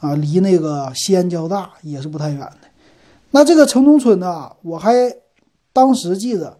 [0.00, 2.68] 啊，离那个西安交大也是不太远的。
[3.30, 4.92] 那这个城中村呢，我还
[5.72, 6.58] 当时记得，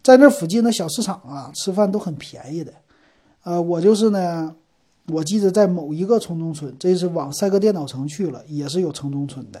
[0.00, 2.72] 在那附近的小市场啊，吃饭都很便宜的。
[3.42, 4.54] 呃，我就是呢，
[5.08, 9.60] 我记得在某一个城中村，这是往赛格电脑城去了，也是有城中村的。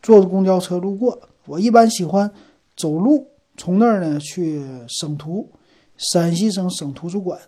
[0.00, 2.30] 坐公交车路过，我一般喜欢
[2.76, 3.26] 走路。
[3.56, 5.50] 从那儿呢去省图，
[5.96, 7.40] 陕西省省图书馆，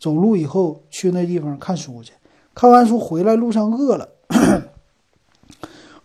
[0.00, 2.12] 走路以后去那地方看书去，
[2.54, 4.08] 看完书回来路上饿了，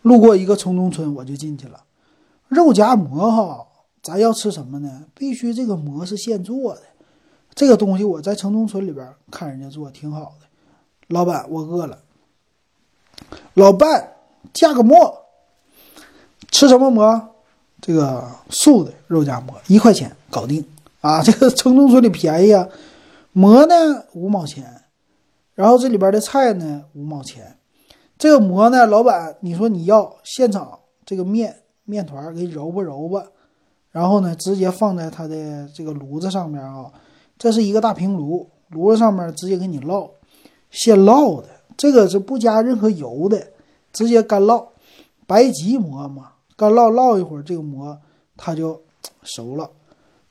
[0.03, 1.83] 路过一个城中村我就进去了，
[2.47, 3.67] 肉夹馍哈，
[4.03, 5.05] 咱要吃什么呢？
[5.15, 6.81] 必须这个馍是现做的，
[7.55, 10.45] 这个东西我在城中村里边看人家做挺好的，
[11.07, 12.03] 老板我饿了，
[13.55, 14.13] 老伴
[14.53, 15.25] 夹个馍，
[16.51, 17.33] 吃什么馍？
[17.79, 20.65] 这个素的肉夹馍一块钱搞定
[21.01, 21.21] 啊！
[21.21, 22.67] 这个城中村里便宜啊，
[23.33, 23.75] 馍呢
[24.13, 24.65] 五毛钱，
[25.53, 27.55] 然后这里边的菜呢五毛钱。
[28.17, 33.23] 这个馍呢，老板你说你要现场这个面面团给揉吧揉吧，
[33.91, 36.91] 然后呢直接放在他的这个炉子上面啊，
[37.37, 40.09] 这是一个大平炉，炉子上面直接给你烙，
[40.71, 43.49] 现烙的，这个是不加任何油的，
[43.93, 44.65] 直接干烙，
[45.27, 46.31] 白吉馍嘛。
[46.57, 47.97] 干烙烙一会儿，这个馍
[48.35, 48.81] 它就
[49.21, 49.69] 熟了。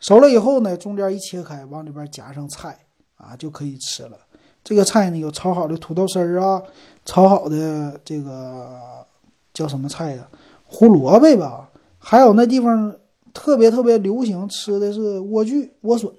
[0.01, 2.79] 熟了以后呢，中间一切开，往里边夹上菜
[3.17, 4.19] 啊，就可以吃了。
[4.65, 6.61] 这个菜呢，有炒好的土豆丝儿啊，
[7.05, 9.07] 炒好的这个
[9.55, 10.29] 叫什么菜呀？
[10.67, 11.71] 胡萝卜吧。
[11.99, 12.95] 还有那地方
[13.33, 16.13] 特别特别流行吃的是莴苣、莴笋，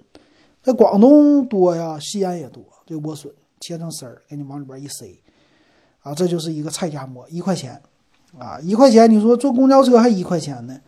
[0.63, 2.63] 在广东多呀，西安也多。
[2.85, 5.21] 这莴笋切成丝儿，给你往里边一塞，
[6.01, 7.81] 啊，这就是一个菜夹馍，一块钱。
[8.37, 10.79] 啊，一块钱，你说坐公交车还一块钱呢，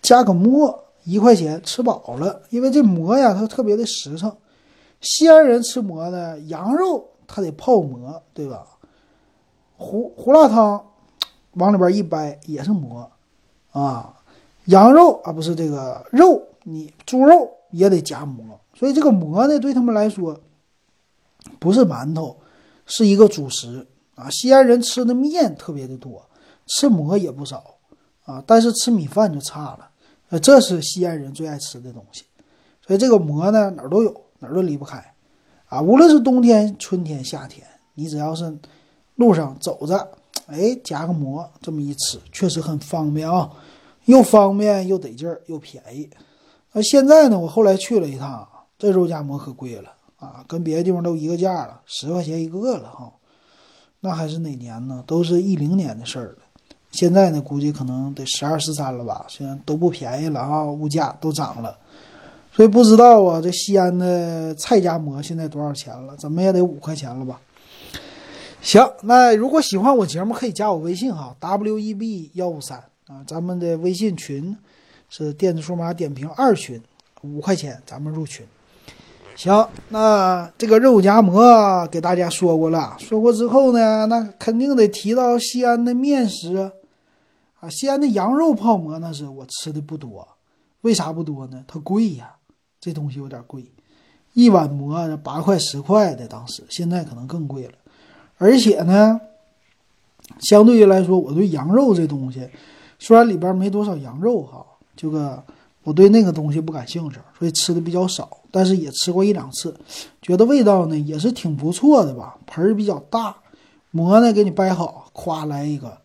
[0.00, 4.34] 加个馍一块钱吃饱了，因为这馍呀它特别的实诚。
[5.00, 8.64] 西安人吃馍呢，羊肉它得泡馍，对吧？
[9.76, 10.82] 胡胡辣汤
[11.54, 13.10] 往里边一掰也是馍
[13.72, 14.14] 啊，
[14.66, 20.38] 羊肉啊不是这个肉，你猪肉也得夹馍，所以这个馍呢对他们来说
[21.58, 22.36] 不是馒头，
[22.86, 24.30] 是一个主食啊。
[24.30, 26.24] 西安人吃的面特别的多。
[26.74, 27.62] 吃馍也不少
[28.24, 29.90] 啊，但是吃米饭就差了。
[30.30, 32.24] 呃，这是西安人最爱吃的东西，
[32.86, 35.14] 所以这个馍呢哪儿都有，哪儿都离不开
[35.66, 35.82] 啊。
[35.82, 38.58] 无论是冬天、春天、夏天，你只要是
[39.16, 40.08] 路上走着，
[40.46, 43.50] 哎，夹个馍这么一吃，确实很方便啊，
[44.06, 46.08] 又方便又得劲儿又便宜。
[46.72, 53.12] 那现在呢，我后来去了一趟，这肉夹馍可贵了啊，跟别的地方都一个价了，十块钱一个了哈。
[54.00, 55.04] 那还是哪年呢？
[55.06, 56.38] 都是一零年的事儿了。
[56.92, 59.24] 现在呢，估计可能得十二十三了吧？
[59.26, 61.74] 现在都不便宜了啊，物价都涨了，
[62.54, 66.14] 所以不知道啊，这西安的菜夹馍现在多少钱了？
[66.18, 67.40] 怎么也得五块钱了吧？
[68.60, 72.78] 行，那如果喜欢我节目，可以加我微信哈，w e b 幺五三
[73.08, 74.54] 啊，咱们的微信群
[75.08, 76.78] 是电子数码点评二群，
[77.22, 78.46] 五块钱咱们入群。
[79.34, 86.70] 行，那这个肉夹馍给大家说过了，说过之后呢，那肯定得提到西安的面食。
[87.62, 90.26] 啊，西安的羊肉泡馍那是我吃的不多，
[90.80, 91.64] 为啥不多呢？
[91.68, 92.34] 它贵呀，
[92.80, 93.64] 这东西有点贵，
[94.32, 97.74] 一碗馍八块十块的，当时现在可能更贵了。
[98.38, 99.20] 而且呢，
[100.40, 102.50] 相对于来说，我对羊肉这东西，
[102.98, 105.40] 虽然里边没多少羊肉哈，这个
[105.84, 108.38] 我对那个东西不感兴趣，所以吃的比较少。
[108.50, 109.72] 但是也吃过一两次，
[110.20, 113.36] 觉得味道呢也是挺不错的吧，盆比较大，
[113.92, 115.98] 馍呢给你掰好，咵来一个。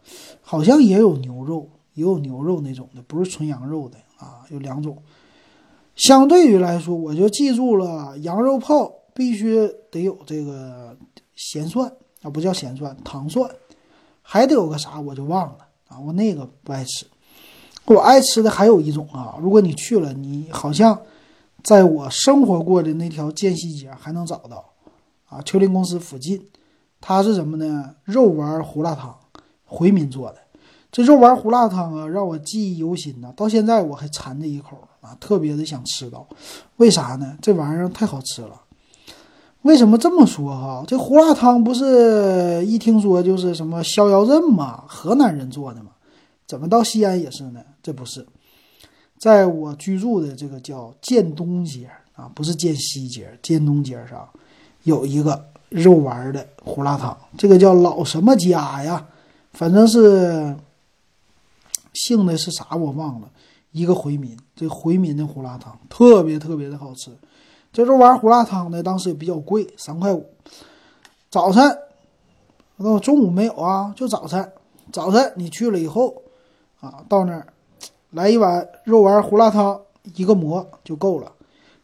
[0.50, 4.98] 好像也有牛肉，也有牛肉那种的，不是纯羊肉的啊，有两种。
[5.94, 10.98] 相对于来说，我就记住了，羊肉泡必须得有这个
[11.36, 11.92] 咸蒜
[12.22, 13.52] 啊，不叫咸蒜，糖蒜，
[14.22, 15.58] 还得有个啥我就忘了
[15.90, 17.06] 啊，我那个不爱吃。
[17.84, 20.98] 我爱吃的还有一种啊，如果你去了，你好像
[21.62, 24.64] 在我生活过的那条间西街还能找到
[25.28, 26.48] 啊，秋林公司附近，
[27.02, 27.96] 它是什么呢？
[28.06, 29.14] 肉丸胡辣汤。
[29.68, 30.38] 回民做的
[30.92, 33.32] 这肉丸胡辣汤啊，让我记忆犹新呐。
[33.36, 36.26] 到现在我还馋着一口啊，特别的想吃到。
[36.78, 37.38] 为啥呢？
[37.42, 38.62] 这玩意儿太好吃了。
[39.64, 40.84] 为什么这么说哈？
[40.88, 45.92] 这胡辣汤不是一听说就是什么逍遥镇嘛，河南人做的嘛？
[46.48, 47.60] 怎么到西安也是呢？
[47.84, 48.26] 这不是，
[49.20, 54.28] 在我居住的这个叫建东街啊，不是建西街，建东街上
[54.84, 59.06] 有一个肉丸的胡辣汤，这个叫老什么家呀？
[59.58, 60.56] 反正是
[61.92, 63.28] 姓的是啥我忘了，
[63.72, 67.10] 一个回民，这回民的胡辣汤特别特别的好吃。
[67.74, 70.30] 这肉丸胡辣汤呢，当时也比较贵，三块五。
[71.32, 71.76] 早餐，
[72.76, 74.54] 那中午没有啊，就早餐。
[74.94, 76.22] 早晨你去了以后，
[76.80, 77.48] 啊，到那儿
[78.12, 79.82] 来一碗肉丸胡辣汤，
[80.14, 81.32] 一个馍就够了。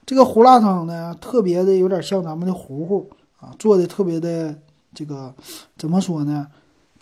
[0.05, 3.09] 这个胡辣汤呢，特别的有点像咱们的糊糊
[3.39, 4.55] 啊，做的特别的
[4.93, 5.33] 这个
[5.75, 6.47] 怎么说呢？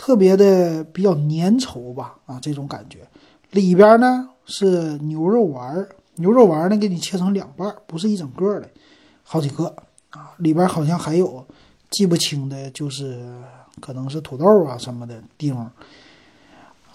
[0.01, 3.07] 特别的比较粘稠吧，啊，这种感觉。
[3.51, 8.67] 里边呢是牛肉丸，牛肉丸呢给你切成两半，不是一整个的。
[9.21, 9.65] 好几个
[10.09, 11.45] 啊，里边好像还有
[11.91, 13.23] 记不清的，就是
[13.79, 15.71] 可能是土豆啊什么的地方，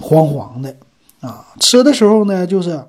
[0.00, 0.76] 黄黄的
[1.20, 1.46] 啊。
[1.60, 2.84] 吃的时候呢，就是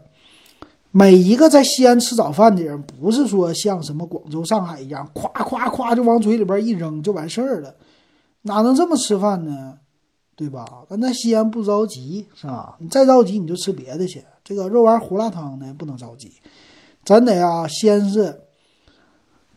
[0.90, 7.76] 每一个在西安吃早饭的人，不是说像什么广州、上海一样，夸夸夸就往嘴里边一扔就完事儿了，
[8.42, 9.78] 哪能这么吃饭呢？
[10.38, 10.66] 对吧？
[10.88, 12.78] 咱在西安不着急是吧？
[12.80, 14.24] 你再着急你就吃别的去。
[14.44, 16.32] 这个肉丸胡辣汤呢，不能着急，
[17.04, 18.42] 咱得啊先是。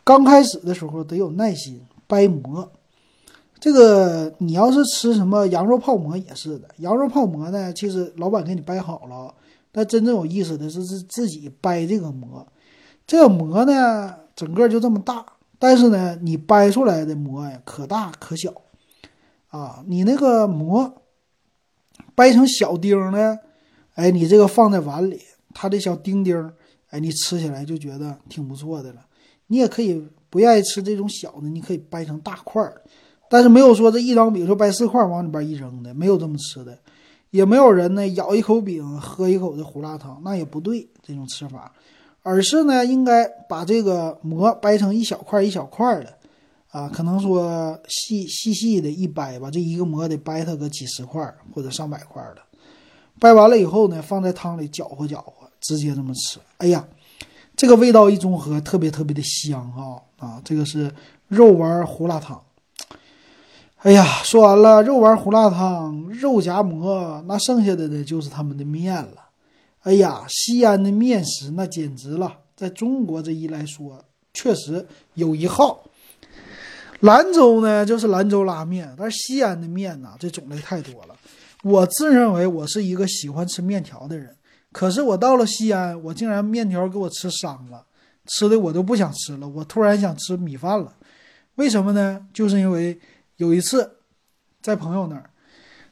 [0.02, 2.68] 刚开始的时候得有耐心掰馍，
[3.60, 6.68] 这个你要是吃什么羊肉泡馍也是的。
[6.78, 9.32] 羊肉泡馍呢，其实老板给你掰好了，
[9.70, 12.44] 但真正有意思的是是自己掰这个馍。
[13.06, 15.24] 这个馍呢，整个就这么大，
[15.58, 18.50] 但是呢，你掰出来的馍呀，可大可小
[19.50, 19.84] 啊。
[19.86, 21.02] 你那个馍
[22.14, 23.38] 掰成小丁呢，
[23.94, 25.20] 哎，你这个放在碗里，
[25.54, 26.52] 它这小丁丁，
[26.88, 29.06] 哎，你吃起来就觉得挺不错的了。
[29.46, 32.80] 你也可以不愿意吃这种小的，你可以掰成大块儿，
[33.28, 36.78] 但是没有说这一张饼说掰四块往里边一扔的，没有这么吃的，
[37.30, 41.72] 也没有人呢咬一口饼喝一口的胡辣汤，那也不对这种吃法，
[42.22, 46.16] 而是呢应该把这个馍掰成一小块一小块的，
[46.70, 51.22] 啊，可能说细细细的一掰吧，这一个馍得掰它个几十块
[51.54, 52.42] 或者上百块的，
[53.18, 56.86] 掰完了以后呢，放在汤里搅和搅和，直接这么吃，哎呀。
[57.56, 60.40] 这个味道一综合，特别特别的香啊啊！
[60.42, 60.90] 这个是
[61.28, 62.40] 肉丸胡辣汤。
[63.78, 69.28] 哎呀，说完了肉丸胡辣汤、肉夹馍，那剩下的呢就是他们的面了。
[69.82, 74.02] 哎呀，西安的面食那简直了，在中国这一来说，
[74.32, 75.82] 确实有一号。
[77.00, 81.16] 兰州呢就是兰州拉面，但是西安的面呢，这种类太多了。
[81.62, 84.36] 我自认为我是一个喜欢吃面条的人。
[84.72, 87.84] 可是我到了西安，我竟然面条给我吃伤了，
[88.26, 89.48] 吃的我都不想吃了。
[89.48, 90.94] 我突然想吃米饭了，
[91.56, 92.24] 为什么呢？
[92.32, 93.00] 就是因为
[93.36, 93.96] 有一次
[94.62, 95.28] 在朋友那儿，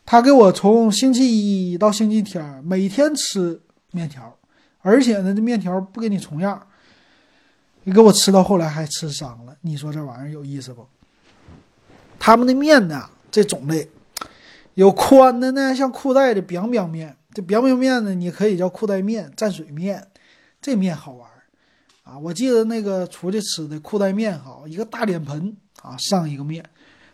[0.06, 4.38] 他给我从星期一到星期天每天吃面条，
[4.82, 6.64] 而且呢这面条不给你重样，
[7.82, 9.56] 你给我吃到后来还吃伤了。
[9.62, 10.86] 你说这玩意儿有意思不？
[12.18, 13.88] 他们的面呢，这种类
[14.74, 17.14] 有宽的呢，像裤带的 biang biang 面。
[17.34, 20.04] 这表面面呢，你可以叫裤带面、蘸水面，
[20.60, 21.28] 这面好玩
[22.02, 22.18] 啊！
[22.18, 26.64] 我记得那个出去吃的裤带面哈，一个大脸盆啊，上一个面，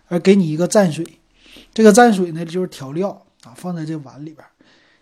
[0.07, 1.05] 而给你一个蘸水，
[1.75, 3.11] 这个蘸水呢就是调料
[3.43, 4.47] 啊，放在这碗里边，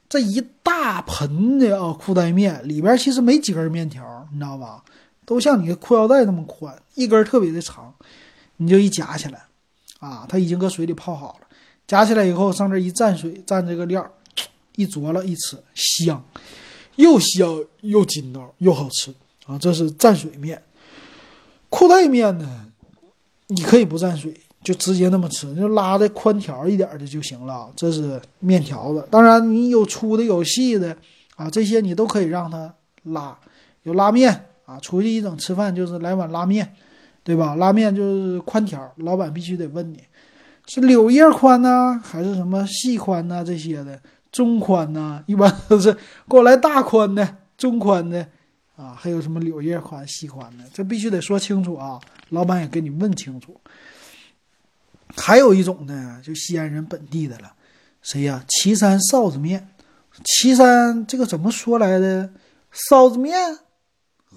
[0.09, 4.83] 这一大盆的啊裤带面里边其实没几根面条，你知道吧？
[5.25, 7.95] 都像你的裤腰带那么宽，一根特别的长，
[8.57, 9.43] 你就一夹起来，
[10.03, 11.47] 啊，它已经搁水里泡好了，
[11.87, 14.05] 夹起来以后上这一蘸水，蘸这个料。
[14.77, 16.25] 一啄了一吃香，
[16.97, 19.13] 又香又筋道又好吃
[19.45, 19.59] 啊！
[19.59, 20.63] 这是蘸水面，
[21.69, 22.67] 裤带面呢，
[23.49, 24.35] 你可以不蘸水，
[24.65, 27.71] 就直接那么吃，就拉的宽条一点的就行了。
[27.77, 30.97] 这是面条子，当然你有粗的有细的
[31.37, 33.39] 啊，这些你都可以让它拉。
[33.83, 36.75] 有拉面啊，出去一整吃饭就是来碗拉面，
[37.25, 37.55] 对吧？
[37.57, 40.03] 拉面就是宽条，老板必须得问你
[40.67, 43.45] 是柳叶宽呢，还是什么细宽呢？
[43.45, 44.01] 这些的。
[44.31, 48.27] 中宽呢，一般都是给我来大宽的、中宽的
[48.77, 52.01] 啊，还有什么柳叶宽、细宽的，这必须得说清楚啊，
[52.31, 53.61] 老板也给你问清楚。
[55.15, 57.53] 还有一种呢，就西安人本地的了，
[58.01, 58.43] 谁呀？
[58.49, 59.69] 岐山臊子面，
[60.25, 62.31] 岐山这个怎么说来的？
[62.73, 63.59] 臊子面，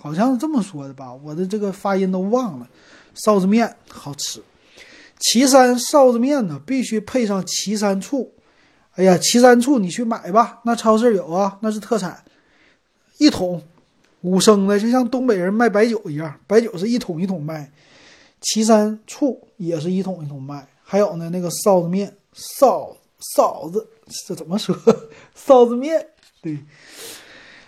[0.06, 1.12] 好像是这么说的吧？
[1.12, 2.70] 我的这个发音都忘了。
[3.16, 4.40] 臊子面好吃，
[5.18, 8.32] 岐山臊子面呢，必须配上岐山醋。
[8.92, 12.24] 哎呀，岐山醋你去买吧，那超市有啊，那是特产，
[13.18, 13.64] 一桶
[14.22, 17.72] 五升的，就像东北人卖白酒一样，白酒是一桶一桶卖。
[18.42, 22.96] 岐山醋也是一桶一桶卖，还有呢那个臊子面，臊
[23.36, 23.88] 臊子
[24.28, 24.76] 这怎么说？
[25.36, 26.06] 臊子面，
[26.44, 26.60] 对，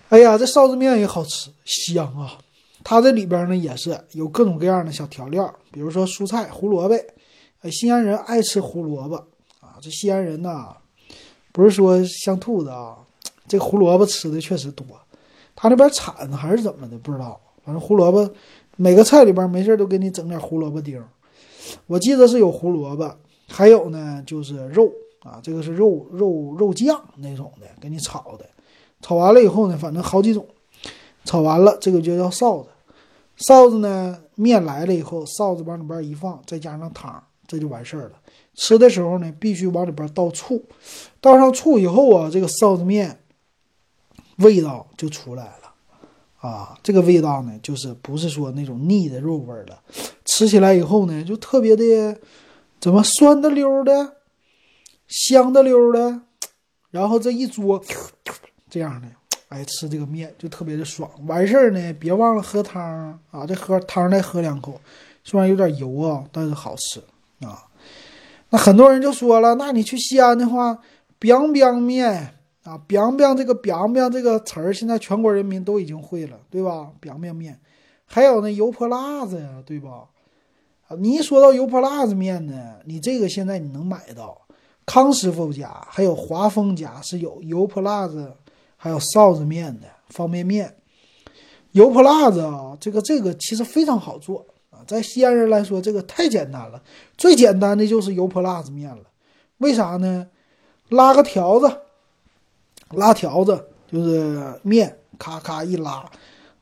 [0.09, 2.37] 哎呀，这臊子面也好吃，香啊！
[2.83, 6.95] 它这里边呢也是有各种各样的小调料，比如说蔬菜胡萝卜，
[7.61, 9.15] 哎，西安人爱吃胡萝卜。
[9.59, 10.75] 啊，这西安人呐，
[11.51, 12.95] 不是说像兔子啊，
[13.49, 14.85] 这胡萝卜吃的确实多，
[15.53, 18.29] 他那边产还是怎么的不知道，反正胡萝卜。
[18.77, 21.03] 每个菜里边没事都给你整点胡萝卜丁，
[21.87, 23.13] 我记得是有胡萝卜，
[23.49, 24.89] 还有呢就是肉。
[25.21, 28.45] 啊，这个是肉肉肉酱那种的，给你炒的，
[29.01, 30.45] 炒完了以后呢，反正好几种，
[31.23, 32.69] 炒完了这个就叫臊子，
[33.39, 38.13] 臊子呢面来了以后，臊子往里边一放，再加上汤，这就完事儿了。
[38.55, 40.63] 吃的时候呢，必须往里边倒醋，
[41.21, 43.19] 倒上醋以后啊，这个臊子面
[44.37, 45.51] 味道就出来了。
[46.39, 49.81] 啊，这个味道呢，就是不是说那种腻的肉味了，
[50.23, 52.19] 吃起来以后呢，就特别的，
[52.79, 54.17] 怎么酸的溜的，
[55.07, 56.21] 香的溜的，
[56.91, 57.83] 然后这一桌，
[58.69, 59.07] 这样的，
[59.49, 61.09] 哎，吃这个面就特别的爽。
[61.25, 64.79] 完事儿呢，别忘了喝汤啊，这喝汤再喝两口，
[65.23, 67.01] 虽然有点油啊，但是好吃
[67.45, 67.63] 啊。
[68.49, 70.79] 那很多人就说了，那你去西安的话
[71.19, 72.33] ，biang biang 面。
[72.63, 77.57] 啊，biang biang 这个 biang biang 这个词儿，现在全国人民都已经会了，对吧？biang biang 面，
[78.05, 80.03] 还有呢油泼辣子呀，对吧？
[80.99, 84.41] 你一说到油泼辣子面呢，你这个现在你能买到，
[84.85, 88.33] 康师傅家还有华丰家是有油泼辣子，
[88.77, 90.73] 还有臊子面的方便面。
[91.73, 96.81] 油泼辣子啊，这个这个其实非常好做啊，在西安人来说，这个太简单了，
[97.17, 99.03] 最简单的就是油泼辣子面了。
[99.57, 100.27] 为啥呢？
[100.89, 101.81] 拉个条子。
[102.91, 106.09] 拉条子就是面，咔咔一拉，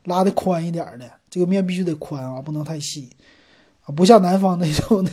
[0.05, 3.07] 拉的宽一点的，这个面必须得宽啊，不能太细
[3.83, 5.11] 啊，不像南方那种的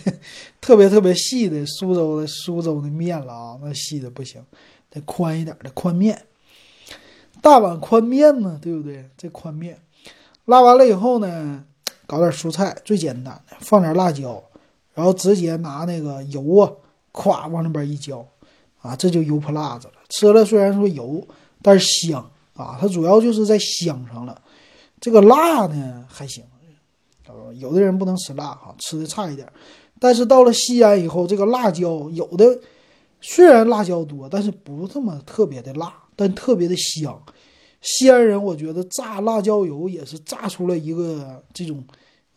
[0.58, 4.42] 特别特别细的苏州的苏州的面了啊，那细的不行，
[4.88, 6.18] 得宽一点的宽面，
[7.42, 9.10] 大碗宽面嘛，对不对？
[9.18, 9.78] 这宽面
[10.46, 11.62] 拉完了以后呢，
[12.06, 14.42] 搞点蔬菜，最简单的，放点辣椒，
[14.94, 16.72] 然后直接拿那个油啊，
[17.12, 18.26] 咵往里边一浇。
[18.80, 19.94] 啊，这就油泼辣子了。
[20.08, 21.24] 吃了虽然说油，
[21.62, 22.76] 但是香啊。
[22.80, 24.42] 它主要就是在香上了。
[25.00, 26.42] 这个辣呢还行，
[27.54, 29.46] 有的人不能吃辣哈，吃的差一点。
[30.00, 32.58] 但是到了西安以后，这个辣椒有的
[33.20, 37.20] 虽然辣椒多，但是不这么特别的辣，但特别的香。
[37.80, 41.84] 西安人我觉得炸辣椒油也是炸出了一个这种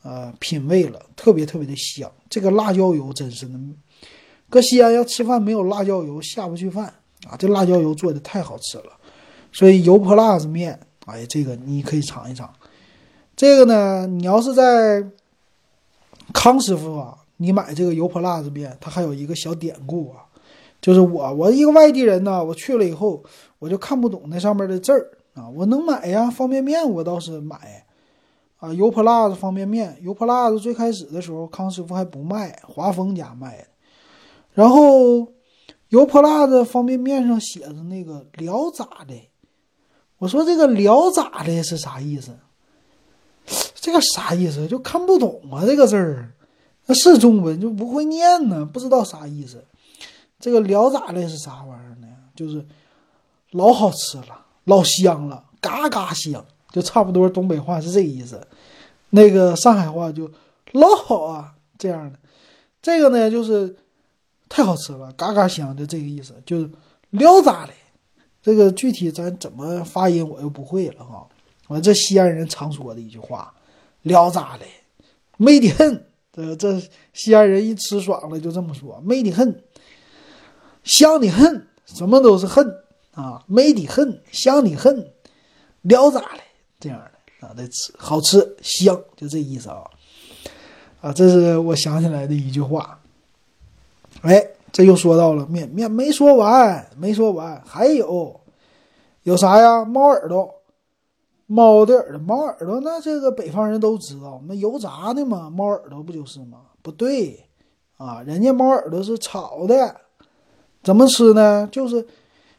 [0.02, 2.12] 呃品味了，特别特别的香。
[2.28, 3.60] 这个辣椒油真是的。
[4.50, 6.92] 搁西安要吃饭没有辣椒油下不去饭
[7.28, 7.36] 啊！
[7.38, 8.92] 这辣椒油做的太好吃了，
[9.52, 12.52] 所以油泼辣子面，哎，这个你可以尝一尝。
[13.36, 15.06] 这个呢，你要是在
[16.34, 20.25] 康师傅啊，你买这个油泼辣子面，它还有一个小典故啊，
[20.86, 23.24] 就是我我一个外地人呢，我去了以后
[23.58, 27.84] 我就看不懂那上面的字儿啊，我能买呀，方便面我倒是买
[28.58, 33.64] 啊，油泼辣子方便面，油泼辣子最开始的时候康师傅还不卖，华丰家卖的。
[34.54, 35.28] 然后，
[35.90, 39.16] 油泼辣子方便面上写着那个“聊咋的”，
[40.20, 42.30] 我说这个“聊咋的”是啥意思？
[43.74, 44.68] 这个啥意思？
[44.68, 46.32] 就看不懂啊，这个字儿，
[46.86, 49.66] 那是中文就不会念呢，不知道啥意思。
[50.46, 52.08] 这个“聊咋的”是啥玩意儿呢？
[52.36, 52.64] 就是
[53.50, 58.48] 老好吃了，老香了，嘎嘎香，就差不多东北话是这个意思。
[59.10, 60.30] 那个上海话就
[60.74, 62.20] 老好啊，这样的。
[62.80, 63.76] 这个呢，就是。
[64.48, 66.70] 太好吃了，嘎嘎香就这个意思，就是
[67.10, 67.74] 聊咋的？
[68.44, 71.28] 这个具体咱怎么发音我又不会了哈。
[71.68, 73.52] 我这西安人常说的一句话，
[74.04, 74.66] 聊咋的？
[75.38, 76.06] 美的很。
[76.32, 76.80] 这这
[77.12, 79.64] 西安人一吃爽了就这么说，美的很，
[80.86, 82.66] 香的很，什么都是很
[83.12, 85.12] 啊，美的很，香的很，
[85.82, 86.40] 聊咋的？
[86.80, 89.84] 这样的啊，得吃好吃香，就这意思啊。
[91.02, 93.00] 啊，这是我想起来的一句话。
[94.22, 98.40] 哎，这又说到了面面没说完，没说完，还有
[99.24, 99.84] 有啥呀？
[99.86, 100.54] 猫耳朵，
[101.48, 106.62] 猫的耳朵，猫耳朵，那这个北方人都知道，那油炸的嘛，猫耳朵不就是吗？
[106.82, 107.46] 不对，
[107.98, 109.96] 啊，人家猫耳朵是炒的，
[110.86, 111.68] 怎么吃呢？
[111.70, 112.08] 就是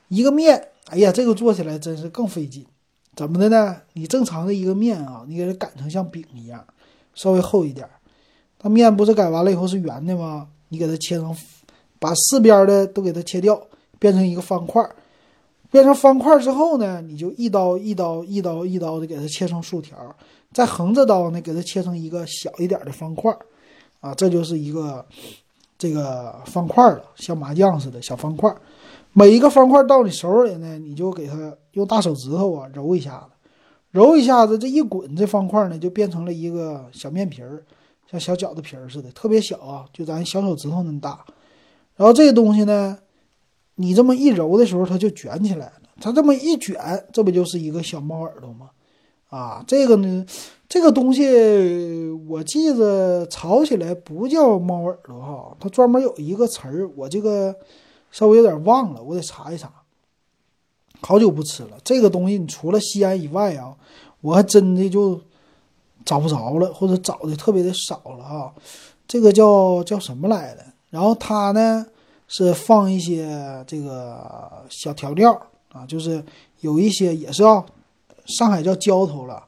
[0.08, 2.66] 一个面，哎呀，这个做起来真是更费劲。
[3.14, 3.76] 怎么的呢？
[3.94, 6.62] 你正常的一个面啊，你给它擀成像饼一样，
[7.14, 7.88] 稍微厚一点，
[8.58, 10.48] 它面不是擀完了以后是圆的吗？
[10.68, 11.34] 你给它切成。
[11.98, 13.58] 把四边的都给它切掉，
[13.98, 14.86] 变成一个方块
[15.70, 19.96] 变成方块之后呢，你就一刀一刀一刀一刀的给它切成竖条，
[20.52, 23.34] 再横着刀呢给它切成一个小一点的方块
[24.00, 25.04] 啊，这就是一个
[25.78, 28.54] 这个方块了，像麻将似的小方块。
[29.12, 33.50] 每一个方块到你手里呢，你就给它用大手指头啊揉一下子，
[33.90, 37.64] 揉一下子，这一滚，这方块呢就变成了一个小面皮儿，
[38.10, 41.24] 像小饺子皮儿似的，特别小啊，就咱小手指头那么大。
[41.96, 42.98] 然后这个东西呢，
[43.76, 45.72] 你这么一揉的时候，它就卷起来了。
[45.98, 46.76] 它这么一卷，
[47.10, 48.68] 这不就是一个小猫耳朵吗？
[49.30, 50.26] 啊，这个呢，
[50.68, 57.56] 这个东西我记着炒起来不叫猫耳朵哈，它专门有一个词儿，我这个。
[58.12, 59.70] 稍微有点忘了，我得查一查。
[61.02, 63.76] 好久不吃了这个东西，你除了西安以外啊，
[64.22, 65.20] 我还真的就
[66.02, 68.54] 找不着了，或者找的特别的少了啊。
[69.06, 70.64] 这个叫叫什么来的？
[70.88, 71.84] 然后它呢
[72.26, 75.38] 是放一些这个小调料
[75.72, 76.24] 啊，就是
[76.60, 77.66] 有一些也是啊，
[78.24, 79.45] 上海叫浇头了，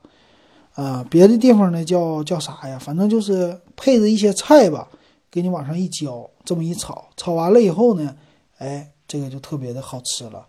[0.78, 2.78] 啊，别的地方呢叫叫啥呀？
[2.78, 4.86] 反正就是配着一些菜吧，
[5.28, 8.14] 给你往上一浇，这么一炒，炒完了以后呢。
[8.58, 10.46] 哎，这个就特别的好吃了。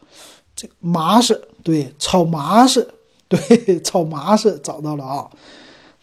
[0.55, 2.88] 这麻食，对，炒麻食，
[3.27, 5.32] 对，炒麻食找到了啊，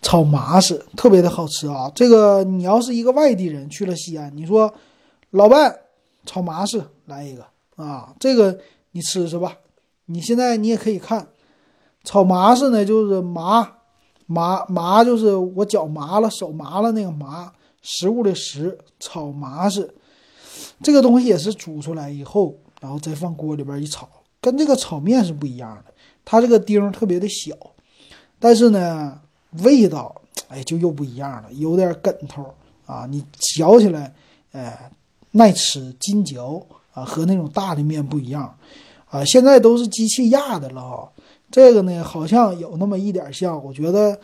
[0.02, 1.88] 炒麻食特别的好吃啊。
[1.94, 4.74] 这个你要是一个外地人去了西安，你说
[5.30, 5.78] 老伴
[6.24, 7.46] 炒麻食来一个
[7.76, 8.58] 啊，这个
[8.90, 9.56] 你吃吃吧。
[10.06, 11.28] 你现在你也可以看，
[12.02, 13.75] 炒麻食呢，就是麻
[14.26, 17.52] 麻麻，就是我脚麻了、手麻了那个麻，
[17.82, 19.94] 食物的食，炒麻是。
[20.82, 24.08] 这个东西也是煮出来以后，然后再放锅里边一炒，
[24.40, 25.92] 跟这个炒面是不一样的。
[26.24, 27.54] 它这个丁特别的小，
[28.38, 29.18] 但是呢，
[29.62, 30.14] 味道
[30.48, 32.44] 哎就又不一样了，有点梗头
[32.84, 33.06] 啊。
[33.08, 34.12] 你嚼起来，
[34.52, 34.90] 哎，
[35.30, 38.54] 耐吃、筋嚼啊，和那种大的面不一样
[39.08, 39.24] 啊。
[39.24, 41.12] 现在都是机器压的了哈，
[41.50, 43.64] 这个呢好像有那么一点像。
[43.64, 44.18] 我觉得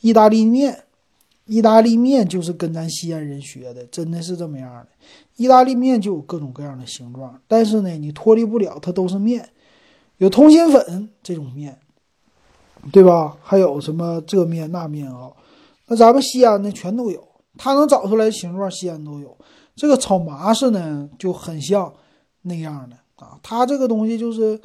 [0.00, 0.84] 意大利面。
[1.46, 4.86] 意大利面就是跟咱西安人学的，真的是这么样的。
[5.34, 9.48] 意大利面就有各种各样的形状，但是呢，你脱离不了它都是面，
[10.18, 11.76] 有通心粉这种面，
[12.92, 13.36] 对吧？
[13.42, 15.28] 还有什么这面那面啊？
[15.88, 17.26] 那咱们西安呢，全都有。
[17.58, 19.36] 它能找出来的形状，西安都有。
[19.74, 21.92] 这个炒麻式呢，就很像
[22.42, 23.36] 那样的啊。
[23.42, 24.60] 它这个东西就是，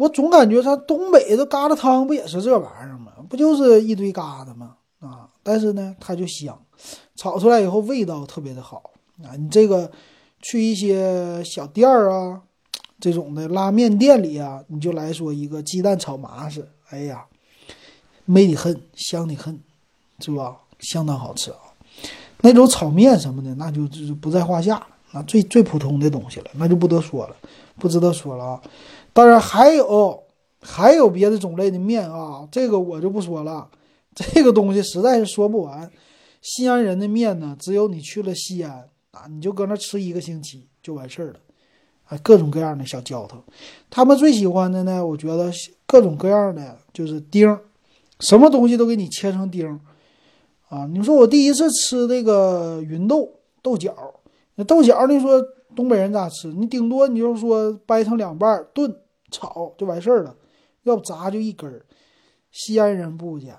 [0.00, 3.12] 我总感觉它东北的疙瘩汤不也是这玩意儿吗？
[3.28, 4.76] 不就是一堆疙瘩吗？
[5.00, 5.28] 啊！
[5.42, 6.58] 但是呢，它就香，
[7.16, 8.82] 炒出来以后味道特别的好
[9.22, 9.36] 啊！
[9.36, 9.92] 你这个
[10.40, 12.40] 去一些小店儿啊，
[12.98, 17.26] 这种的拉面店里啊，你就来说一个鸡蛋炒麻食，哎呀，
[18.24, 19.60] 美的很，香的很，
[20.20, 20.56] 是吧？
[20.78, 21.58] 相当好吃啊！
[22.40, 24.82] 那种炒面什么的，那就就不在话下，
[25.12, 27.36] 那最最普通的东西了，那就不得说了，
[27.76, 28.62] 不值得说了啊！
[29.12, 30.22] 当然还有
[30.60, 33.68] 还有别的种类的面啊，这个我就不说了。
[34.14, 35.90] 这个东西实在是说不完。
[36.42, 41.40] 西安人的面呢，只有你去了西安啊，你就搁那吃一个星期就完事儿了。
[42.06, 43.38] 啊，各种各样的小浇头，
[43.88, 45.50] 他们最喜欢的呢，我觉得
[45.86, 47.56] 各种各样的就是丁，
[48.18, 49.78] 什么东西都给你切成丁
[50.68, 50.86] 啊。
[50.86, 53.30] 你说我第一次吃这个芸豆
[53.62, 53.94] 豆角，
[54.56, 55.40] 那豆角你说
[55.74, 56.48] 东北人咋吃？
[56.48, 58.94] 你顶多你就说掰成两半炖
[59.30, 60.36] 炒就完事儿了，
[60.82, 61.84] 要不炸就一根儿。
[62.50, 63.58] 西安人不加。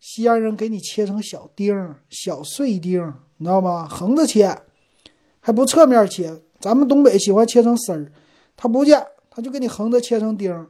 [0.00, 3.88] 西安人给你切成小丁、小碎丁，你知道吗？
[3.88, 4.54] 横着切，
[5.40, 6.42] 还不侧面切。
[6.60, 8.12] 咱们东北喜欢切成丝儿，
[8.56, 10.66] 他不加，他就给你横着切成丁。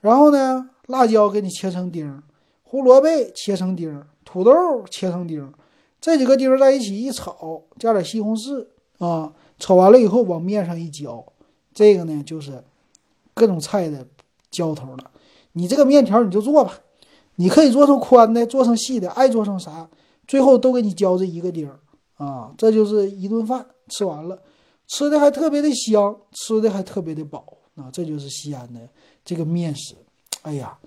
[0.00, 2.22] 然后呢，辣椒给你切成丁，
[2.62, 4.52] 胡萝卜切成丁，土豆
[4.90, 5.52] 切成丁，
[6.00, 8.66] 这几个丁儿在一起一炒，加点西红柿
[8.98, 11.24] 啊，炒完了以后往面上一浇，
[11.72, 12.62] 这个呢就是
[13.34, 14.06] 各种菜的
[14.50, 15.10] 浇头了。
[15.52, 16.80] 你这个面条你就做吧。
[17.38, 19.86] 你可以做成宽的，做成细的，爱做成啥，
[20.26, 21.78] 最后都给你浇这一个丁儿
[22.16, 24.40] 啊，这就是一顿饭吃完了，
[24.88, 27.44] 吃的还特别的香，吃的还特别的饱
[27.74, 28.80] 啊，这就是西安的
[29.22, 29.94] 这个面食。
[30.40, 30.78] 哎呀，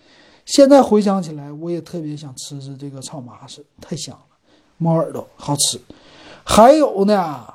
[0.43, 4.35] 现在回想起来，我也特别想吃吃这个炒麻食，太香了，
[4.79, 5.79] 猫耳朵好吃。
[6.43, 7.45] 还有呢，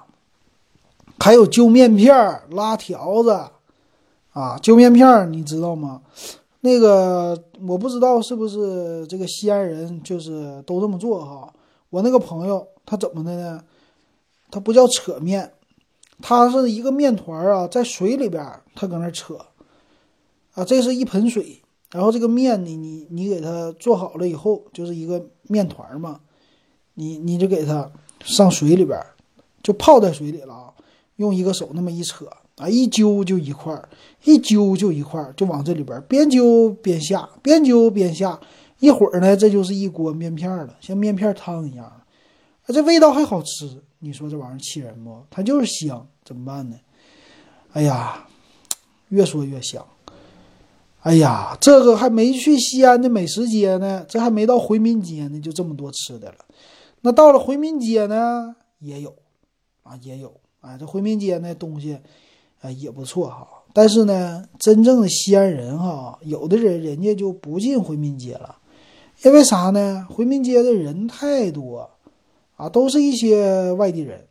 [1.19, 2.15] 还有揪面片、
[2.51, 3.31] 拉条子
[4.33, 6.03] 啊，揪面片你知道吗？
[6.61, 11.53] 那个我不知道是不是这个西安人就是都这么做哈。
[11.91, 13.63] 我那个朋友他怎么的呢？
[14.51, 15.53] 他不叫扯面，
[16.23, 18.45] 他是一个面团啊，在水里边
[18.75, 19.39] 他搁那扯
[20.55, 20.65] 啊。
[20.65, 21.61] 这是一盆水，
[21.91, 26.21] 然后这个面你你你给它做好了以后，就是一个面团嘛。
[26.95, 27.91] 你你就给它
[28.21, 28.99] 上水里边，
[29.63, 30.73] 就泡在水里了啊。
[31.17, 32.29] 用一个手那么一扯。
[32.57, 33.89] 啊，一揪就一块儿，
[34.23, 38.39] 一揪就一块儿，就往这里边边揪边下，边揪边下，
[38.79, 41.85] 一会儿呢，这就是一锅面片了，像面片汤一样。
[41.85, 41.99] 啊
[42.69, 45.21] 这味道还好吃，你说这玩意儿气人不？
[45.31, 46.77] 它就是香，怎么办呢？
[47.73, 48.25] 哎呀，
[49.09, 49.85] 越说越香。
[51.01, 56.37] 哎呀，这个还没去西安的美食街呢，这还没到回民街呢，就这么多吃的了。
[57.01, 59.17] 那到了回民街呢，也有
[59.83, 60.41] 啊，也有。
[60.65, 61.99] 哎，这回民街那东西，
[62.63, 63.47] 哎也不错哈。
[63.75, 68.57] 但是呢，真正的西安人哈，有的人人家就不进回民街了，
[69.25, 70.07] 因为啥呢？
[70.09, 71.91] 回民街的人太多
[72.57, 74.27] 啊，都是一些外地人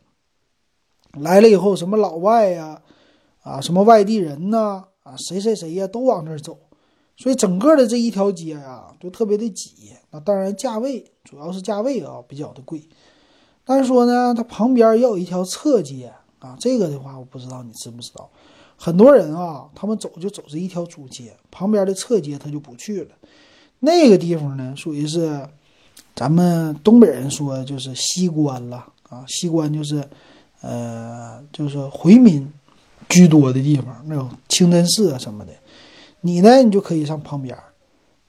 [1.12, 2.82] 来了以后，什么老外呀，
[3.42, 6.58] 啊，什么外地人呐，啊，谁谁谁呀，都往那儿走，
[7.16, 9.92] 所以整个的这一条街呀，就特别的挤。
[10.10, 12.88] 那当然，价位主要是价位啊，比较的贵。
[13.62, 16.12] 但是说呢，它旁边要有一条侧街。
[16.44, 18.28] 啊，这个的话我不知道你知不知道，
[18.76, 23.10] 很多人啊，他们走就走这一条主街，旁边的侧街他就不去了。
[23.80, 25.48] 那个地方呢，属于是
[26.14, 30.06] 咱们东北人说就是西关了啊，西关就是，
[30.60, 32.46] 呃，就是回民
[33.08, 35.52] 居多的地方，那种清真寺啊什么的。
[36.20, 37.56] 你呢，你就可以上旁边，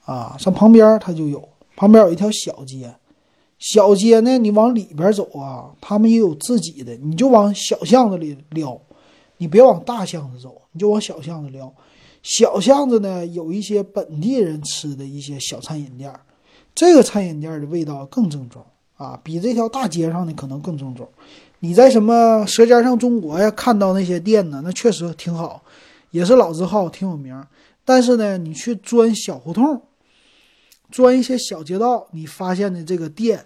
[0.06, 2.96] 啊，上旁边它就有，旁边有一条小街。
[3.58, 8.80] 小街呢，你往里边走啊，他们也有自己的，你就往小巷子里撩，
[9.38, 11.74] 你别往大巷子走，你就往小巷子撩。
[12.22, 16.14] 小巷子呢，有一些本地人吃的一些小餐饮店，
[16.74, 18.62] 这个餐饮店的味道更正宗
[18.98, 21.08] 啊，比这条大街上的可能更正宗。
[21.60, 25.64] 你在什么《舌尖上中国》呀看到那些店呢，那确实挺好，
[26.12, 27.42] 也是老字号，挺有名。
[27.86, 29.82] 但是呢，你去钻小胡同，
[30.96, 33.44] 钻一些小街道，你发现的这个店。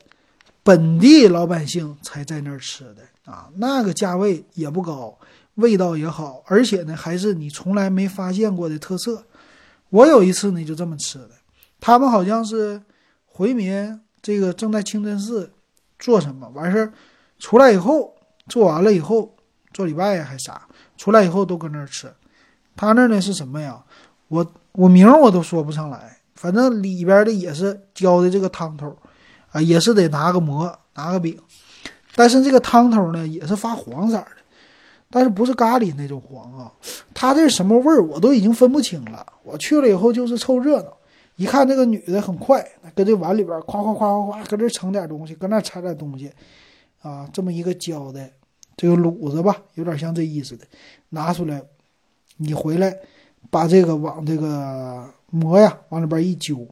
[0.61, 5.17] 本地老百姓才在那儿吃的啊，那个价位也不高，
[5.55, 9.23] 味道也好，而且呢还是你从来没发现过的特色。
[9.89, 11.31] 我有一次呢就这么吃的，
[11.79, 12.79] 他们好像是
[13.25, 15.51] 回民，这个正在清真寺
[15.97, 16.93] 做什么完事儿，
[17.39, 18.13] 出来以后
[18.47, 19.33] 做完了以后
[19.73, 22.13] 做礼拜呀还啥，出来以后都搁那儿吃。
[22.75, 23.83] 他那呢是什么呀？
[24.27, 28.95] 我我名我都说不上来，反正里边的也是浇的这个汤头。
[29.51, 31.35] 啊，也是得拿个馍，拿个饼，
[32.13, 34.27] 但是这个汤头呢，也是发黄色的，
[35.09, 36.71] 但是不是咖喱那种黄啊？
[37.15, 39.25] 它这是什么味儿，我都已经分不清了。
[39.41, 40.95] 我去了以后就是凑热闹，
[41.35, 42.63] 一看这个女的很快，
[42.93, 46.31] 搁这碗里边夸夸夸夸夸，搁这盛点东西，搁那掺点东西，
[47.01, 48.29] 啊，这么一个浇的
[48.77, 50.63] 这个卤子吧，有点像这意思的，
[51.09, 51.59] 拿出来，
[52.37, 52.95] 你回来
[53.49, 56.67] 把这个往这个馍呀往里边一揪。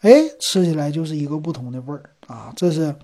[0.00, 0.10] 哎，
[0.40, 2.52] 吃起来就是一个不同的味儿啊！
[2.54, 2.94] 这是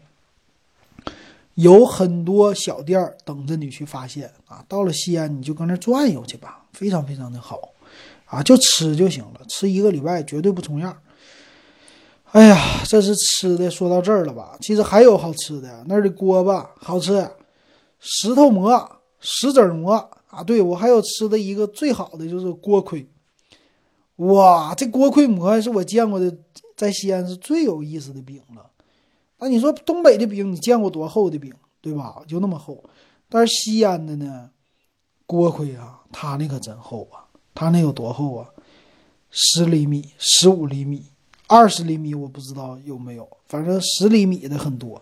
[1.54, 4.64] 有很多小店等着你去发现啊！
[4.68, 7.70] 到了西安，你就搁那转悠去吧，非常非常的好
[8.26, 8.42] 啊！
[8.42, 10.96] 就吃就行了，吃一个礼拜绝对不重样。
[12.30, 14.56] 哎呀，这是吃的，说到这儿了吧？
[14.60, 17.28] 其实还有好吃的，那儿的锅巴好吃，
[17.98, 19.94] 石头馍、石子馍
[20.28, 20.44] 啊！
[20.44, 23.06] 对我还有吃的一个最好的就是锅盔，
[24.26, 26.36] 哇，这锅盔馍是我见过的。
[26.74, 28.66] 在西安是最有意思的饼了，
[29.38, 32.22] 那你说东北的饼，你见过多厚的饼，对吧？
[32.26, 32.82] 就那么厚，
[33.28, 34.50] 但是西安的呢，
[35.26, 38.48] 锅盔啊，它那可真厚啊，它那有多厚啊？
[39.30, 41.04] 十厘米、十五厘米、
[41.46, 45.00] 二十厘米，我不知道有没有，反正十厘米的很多。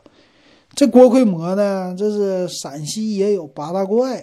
[0.75, 4.23] 这锅盔馍呢，这是陕西也有八大怪，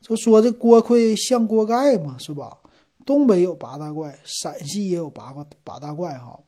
[0.00, 2.56] 就说这锅盔像锅盖嘛，是吧？
[3.04, 6.38] 东北有八大怪，陕西也有八个八大怪哈。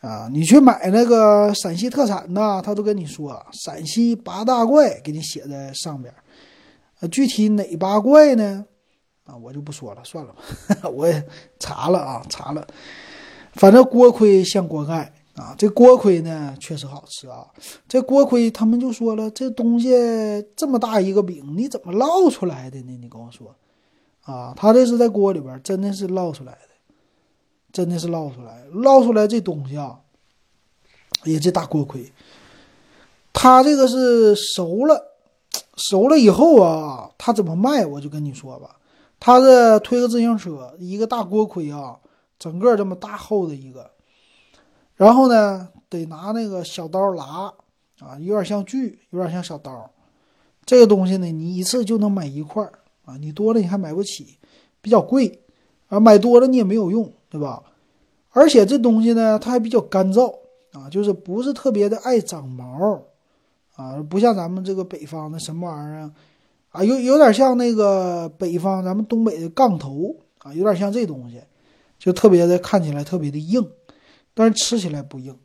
[0.00, 6.14] 啊，你去买那个陕西特产呐，他都跟你说陕西八大怪，给你写在上边。
[7.00, 8.64] 呃，具体哪八怪呢？
[9.24, 10.88] 啊，我就不说了，算了吧。
[10.94, 11.22] 我也
[11.58, 12.66] 查了啊，查了。
[13.54, 17.46] 反正锅盔像锅盖啊，这锅盔呢确实好吃啊。
[17.88, 19.90] 这锅盔他们就说了，这东西
[20.56, 22.96] 这么大一个饼，你怎么烙出来的呢？
[23.00, 23.52] 你跟我说
[24.28, 26.58] 啊，他这是在锅里边真的是烙出来的。
[27.70, 30.00] 真的是烙出来，烙出来这东西啊，
[31.24, 32.10] 哎呀，这大锅盔，
[33.30, 35.12] 它这个是熟了，
[35.76, 37.84] 熟了以后啊，它怎么卖？
[37.84, 38.76] 我就跟你说吧，
[39.20, 41.98] 它是推个自行车，一个大锅盔啊，
[42.38, 43.90] 整个这么大厚的一个，
[44.96, 47.52] 然后呢，得拿那个小刀拉
[48.00, 49.90] 啊，有点像锯，有点像小刀。
[50.64, 52.66] 这个东西呢，你一次就能买一块
[53.08, 54.36] 啊，你多了你还买不起，
[54.80, 55.40] 比较贵
[55.88, 57.10] 啊，买多了你也没有用。
[57.30, 57.62] 对吧？
[58.30, 60.34] 而且这东西呢，它还比较干燥
[60.72, 63.02] 啊，就是不是特别的爱长毛
[63.76, 66.10] 啊，不像咱们这个北方的什么玩意儿
[66.70, 71.38] 啊，有有点像那个北方咱们东北的杠头啊，有点像这东西，
[71.98, 73.62] 就特别的看起来特别的硬，
[74.32, 75.36] 但是吃起来不硬。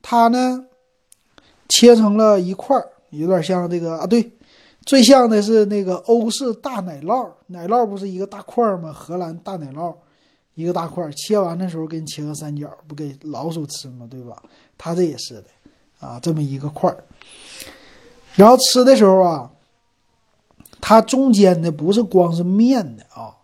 [0.00, 0.64] 它呢，
[1.68, 4.30] 切成了一块儿，有点像这个啊，对，
[4.86, 8.92] 最像的是那个欧式大奶酪，奶酪不是一个大块吗？
[8.92, 9.92] 荷兰大奶酪，
[10.54, 14.06] 一个大块，切完的时候给你切个三角，不给老鼠吃吗？
[14.08, 14.40] 对吧？
[14.78, 15.46] 它这也是的，
[15.98, 16.96] 啊，这么一个块，
[18.36, 19.50] 然后吃的时候啊，
[20.80, 23.34] 它中间的不是光是面的啊，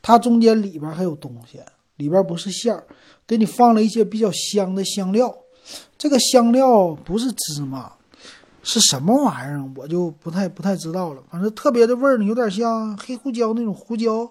[0.00, 1.60] 它中间里边还有东西，
[1.96, 2.86] 里边不是馅儿，
[3.26, 5.36] 给你放了一些比较香的香料。
[5.98, 7.92] 这个香料不是芝麻，
[8.62, 9.64] 是什么玩意儿？
[9.76, 11.22] 我就不太不太知道了。
[11.30, 14.30] 反正特别的味儿呢，有点像黑胡椒那种胡椒，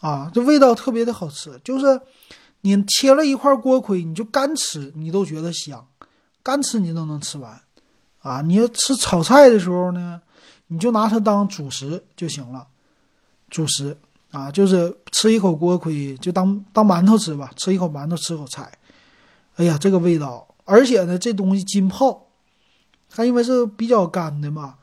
[0.00, 1.60] 啊，这味道特别的好吃。
[1.62, 2.00] 就是
[2.62, 5.86] 你切了一块锅盔，你就干吃，你都觉得香，
[6.42, 7.60] 干吃你都能吃完。
[8.20, 10.20] 啊，你要吃炒菜的时候呢，
[10.66, 12.66] 你就拿它当主食就行了，
[13.48, 13.96] 主食
[14.32, 18.70] 啊，就是吃一口锅盔，就当当馒头吃吧，吃一口馒头，吃口菜。
[19.54, 22.26] 哎呀，这个味道，而且呢，这东西浸泡，
[23.10, 24.76] 它因为是比较干的嘛，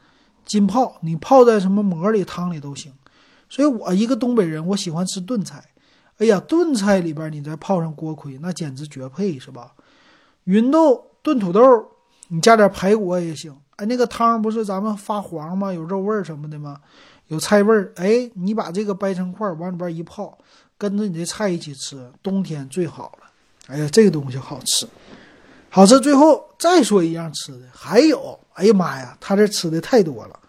[0.46, 2.92] 浸泡，你泡在什么馍里、汤里都行。
[3.50, 5.64] 所以我一个东北人，我喜欢吃炖菜。
[6.18, 9.74] 哎呀，炖菜里边你再泡上锅盔，那简直绝配，是吧？
[10.46, 11.62] 芸豆炖土豆，
[12.30, 13.56] 你加点排骨也行。
[13.76, 15.74] 哎，那个汤不是咱们发黄吗？
[15.74, 16.80] 有肉味儿什么的吗？
[17.28, 17.92] 有菜味儿。
[17.98, 20.38] 哎，你把这个掰成块往里边一泡，
[20.78, 23.30] 跟着你的菜一起吃，冬天最好了。
[23.68, 24.88] 哎呀，这个东西好吃，
[25.76, 26.00] 好吃。
[26.00, 30.40] 最后再说一样吃的，还有，哎呀妈呀，他这吃的太多了。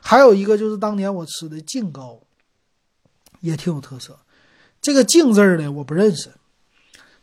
[0.00, 2.18] 还有一个就是当年我吃的净糕，
[3.38, 4.18] 也挺有特色。
[4.82, 6.28] 这个净字儿呢，我不认识。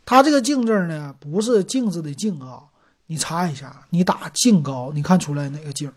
[0.06, 2.62] 它这个净字呢，不是镜子的镜啊，
[3.08, 5.92] 你查一下，你打净糕，你看出来哪个净？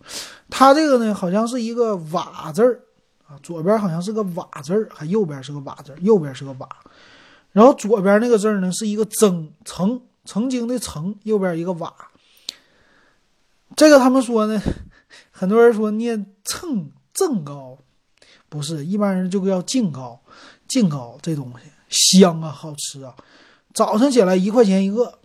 [0.49, 2.81] 它这个呢，好像是一个瓦字儿
[3.25, 6.67] 啊，左边好像是个瓦字儿，还右边是个瓦字儿，右边是个瓦。
[7.53, 11.93] 然后左边那个字儿呢是一个曾曾曾经的曾，右边一个瓦。
[13.76, 14.61] 这个他们说呢，
[15.32, 17.78] 很多人说念蹭正高，
[18.49, 20.19] 不是一般人就叫净高，
[20.67, 21.51] 净高这东
[21.89, 23.15] 西香啊，好吃啊。
[23.73, 25.19] 早上起来一块钱一个，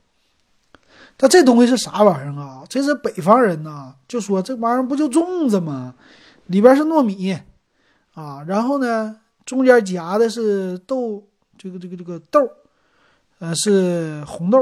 [1.16, 2.64] 但这东西是啥玩意儿啊？
[2.68, 5.94] 这是北方人呐，就说这玩意儿不就粽子吗？
[6.46, 7.38] 里边是糯米
[8.14, 11.26] 啊，然后呢中间夹的是豆。
[11.62, 12.40] 这个这个这个豆，
[13.38, 14.58] 呃，是红豆，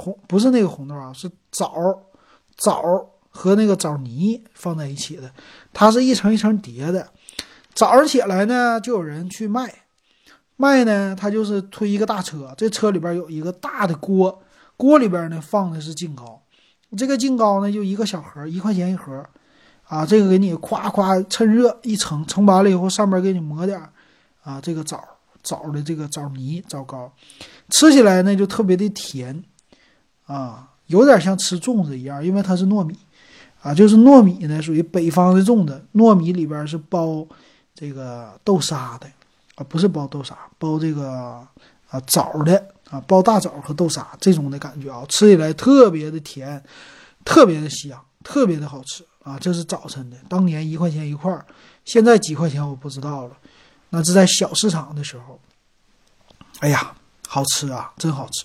[0.00, 1.70] 红不是那个红豆啊，是枣，
[2.56, 2.82] 枣
[3.28, 5.30] 和那个枣泥放在一起的，
[5.72, 7.06] 它是一层一层叠的。
[7.74, 9.72] 早上起来呢，就有人去卖，
[10.56, 14.42] 卖呢，他就是推一个大车，这车里边有一个大的锅，
[14.76, 16.42] 锅里边呢放的是净糕，
[16.96, 19.24] 这个净糕呢就一个小盒，一块钱一盒，
[19.84, 23.78] 啊，这个给你夸夸趁热一盛，盛完了以后上面给你抹点
[24.42, 25.02] 啊这个枣。
[25.42, 27.10] 枣的这个枣泥枣糕，
[27.70, 29.42] 吃起来呢就特别的甜，
[30.32, 32.96] 啊，有点像吃粽子一样，因为它是糯米，
[33.62, 37.26] 啊，就是糯米呢属于北方的粽子，糯米里边是包
[37.74, 39.08] 这个豆沙的，
[39.56, 41.10] 啊，不是包豆沙，包这个
[41.88, 46.62] 啊枣的，啊，包大枣和豆沙这种的感觉啊，吃起来特别的甜，
[47.24, 51.44] 特别的香，特别的好吃啊，这是早晨的，当年一块钱一块，
[51.84, 53.36] 现在几块钱我不知道了。
[53.92, 55.40] 那是在小市场的时候，
[56.60, 56.94] 哎呀，
[57.26, 58.44] 好吃啊，真好吃！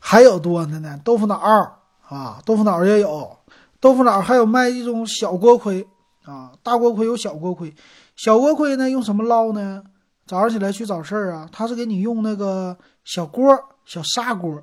[0.00, 1.72] 还有多的呢，豆腐脑儿
[2.08, 3.36] 啊，豆腐脑儿也有，
[3.78, 5.86] 豆腐脑儿还有卖一种小锅盔
[6.24, 7.72] 啊，大锅盔有小锅盔，
[8.16, 9.84] 小锅盔呢用什么捞呢？
[10.26, 14.62] 早上起来去找事儿啊，他是给你用那个小锅，小砂锅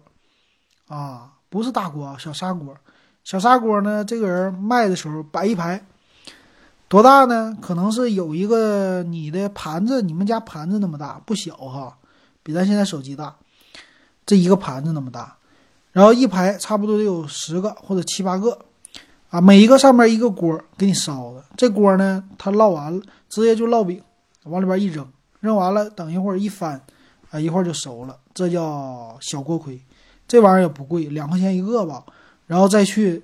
[0.87, 2.75] 啊，不是大锅，小砂锅，
[3.23, 5.85] 小砂锅呢，这个人卖的时候摆一排。
[6.89, 7.57] 多大呢？
[7.61, 11.97] 可能是有一个你的盘子，你们家盘子那么大，不小哈，
[12.43, 13.35] 比咱现在手机大，
[14.27, 15.35] 这一个盘子那么大，
[15.91, 18.59] 然后一排差不多得有十个或者七八个，
[19.31, 23.99] 啊，每一个上面一个锅给你烧的，这锅呢，它烙完了，直接就烙饼，
[24.43, 25.03] 往里边一扔，
[25.39, 26.79] 扔完了，等一会儿一翻，
[27.31, 29.81] 啊，一会儿就熟了，这叫小锅盔，
[30.27, 32.03] 这玩意儿也不贵，两块钱一个吧，
[32.45, 33.23] 然后再去。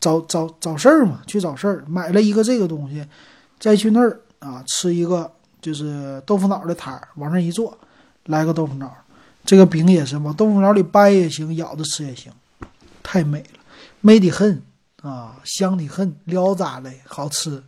[0.00, 3.06] 找找找事儿嘛，去找事儿，买了一个这个东西，
[3.60, 5.30] 再去那儿啊吃一个
[5.60, 7.76] 就是豆腐脑的摊儿，往那一坐，
[8.24, 8.90] 来个豆腐脑，
[9.52, 12.32] 这个饼也是往豆腐脑里掰也行，咬着吃也行，
[13.02, 13.60] 太美了，
[14.00, 14.62] 美的很
[15.02, 17.62] 啊，香的很，撩咋的，好吃，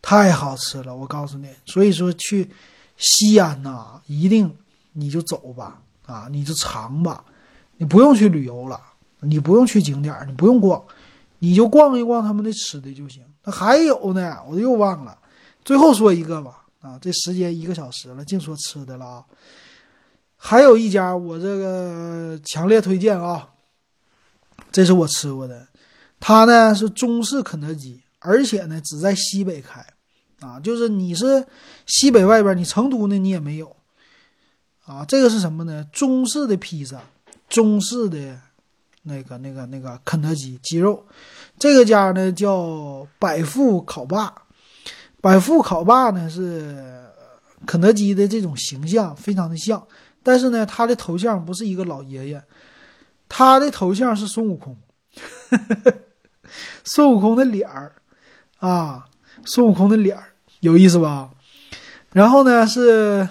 [0.00, 2.50] 太好吃了，我告诉你，所以说去
[2.96, 4.50] 西安呐，一定
[4.94, 7.22] 你就走吧，啊，你就尝吧，
[7.76, 8.80] 你不用去旅游了，
[9.20, 10.82] 你不用去景点，你不用逛。
[11.40, 13.22] 你就逛一逛他们的吃的就行。
[13.44, 15.18] 那还有呢，我又忘了。
[15.62, 19.24] 最后说一个吧，啊，这时间一个小时了，净说吃的了啊。
[20.40, 23.50] 还有一家我这个强烈推荐啊，
[24.70, 25.66] 这是我吃过的，
[26.20, 29.84] 它呢是中式肯德基，而且呢只在西北开，
[30.40, 31.44] 啊，就是你是
[31.86, 33.76] 西北外边，你成都呢你也没有，
[34.86, 35.84] 啊，这个是什么呢？
[35.92, 37.02] 中式的披萨，
[37.48, 38.40] 中式的
[39.02, 41.04] 那个那个那个肯德基鸡肉，
[41.58, 44.32] 这个家呢叫百富烤霸，
[45.20, 47.04] 百富烤霸呢是
[47.66, 49.84] 肯德基的这种形象非常的像，
[50.28, 52.42] 但是呢他的头像不是一个老爷爷，
[53.30, 54.76] 他的头像是孙悟空。
[56.84, 57.94] 孙悟空的脸儿
[58.58, 59.06] 啊，
[59.46, 61.30] 孙悟空的脸儿有意思吧？
[62.12, 63.26] 然后呢，是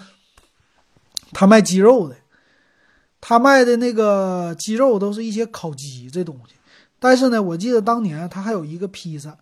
[1.34, 2.16] 他卖鸡肉的，
[3.22, 6.56] 他卖的那个鸡肉都是一些烤鸡这东西。
[6.98, 9.38] 但是呢，我记得当年他还有一个披萨，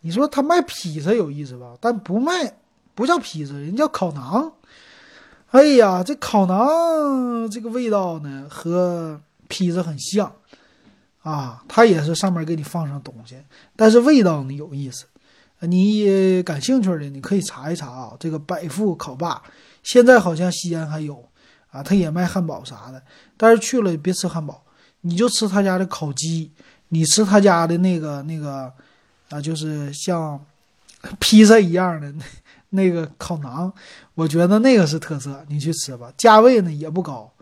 [0.00, 1.76] 你说他卖披萨有意思吧？
[1.80, 2.58] 但不卖，
[2.96, 4.50] 不叫披萨，人叫烤馕。
[5.50, 10.32] 哎呀，这烤馕这个味道呢，和披萨很像。
[11.22, 13.36] 啊，它也是上面给你放上东西，
[13.76, 15.04] 但是味道呢有意思。
[15.60, 18.12] 你感兴趣的，你可以查一查啊。
[18.18, 19.42] 这个百富烤霸
[19.82, 21.22] 现在好像西安还有
[21.70, 23.02] 啊，他也卖汉堡啥的。
[23.36, 24.62] 但是去了别吃汉堡，
[25.02, 26.50] 你就吃他家的烤鸡，
[26.88, 28.72] 你吃他家的那个那个
[29.28, 30.42] 啊，就是像
[31.18, 32.14] 披萨一样的
[32.70, 33.72] 那个烤馕，
[34.14, 36.12] 我觉得那个是特色，你去吃吧。
[36.16, 37.32] 价位呢也不高，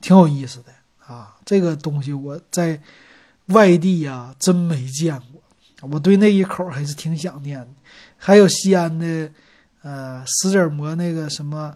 [0.00, 0.72] 挺有意思的
[1.06, 1.36] 啊。
[1.44, 2.80] 这个东西我在。
[3.46, 5.42] 外地呀，真没见过，
[5.90, 7.66] 我对那一口还是挺想念的。
[8.16, 9.28] 还有西安的，
[9.82, 11.74] 呃，石子馍那个什么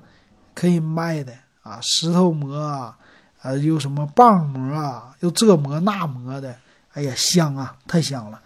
[0.55, 1.33] 可以卖的
[1.63, 2.97] 啊，石头馍啊，
[3.41, 6.55] 啊，又什么棒馍啊，又这馍那馍的，
[6.93, 8.41] 哎呀，香啊，太香了。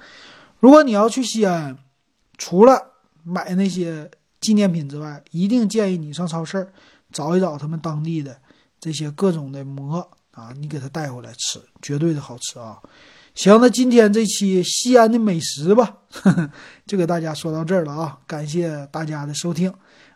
[0.58, 1.76] 如果你要去西安，
[2.38, 2.80] 除了
[3.24, 6.72] 买那些纪念品之外，一定建议你上超市
[7.12, 8.36] 找一找他们当地的
[8.80, 12.78] 这些各种的馍啊，你给他带回来吃，绝对的好吃啊。
[13.34, 16.50] 行，那今天这期西安的美食吧，呵 呵
[16.86, 18.18] 就给大家说到这儿了啊！
[18.26, 19.72] 感谢大家的收听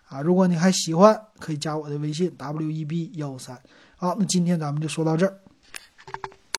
[0.09, 0.21] 啊！
[0.21, 3.61] 如果你还喜欢，可以加我的微信 w e b 幺三。
[3.97, 5.39] 好，那今天咱们就说到这儿。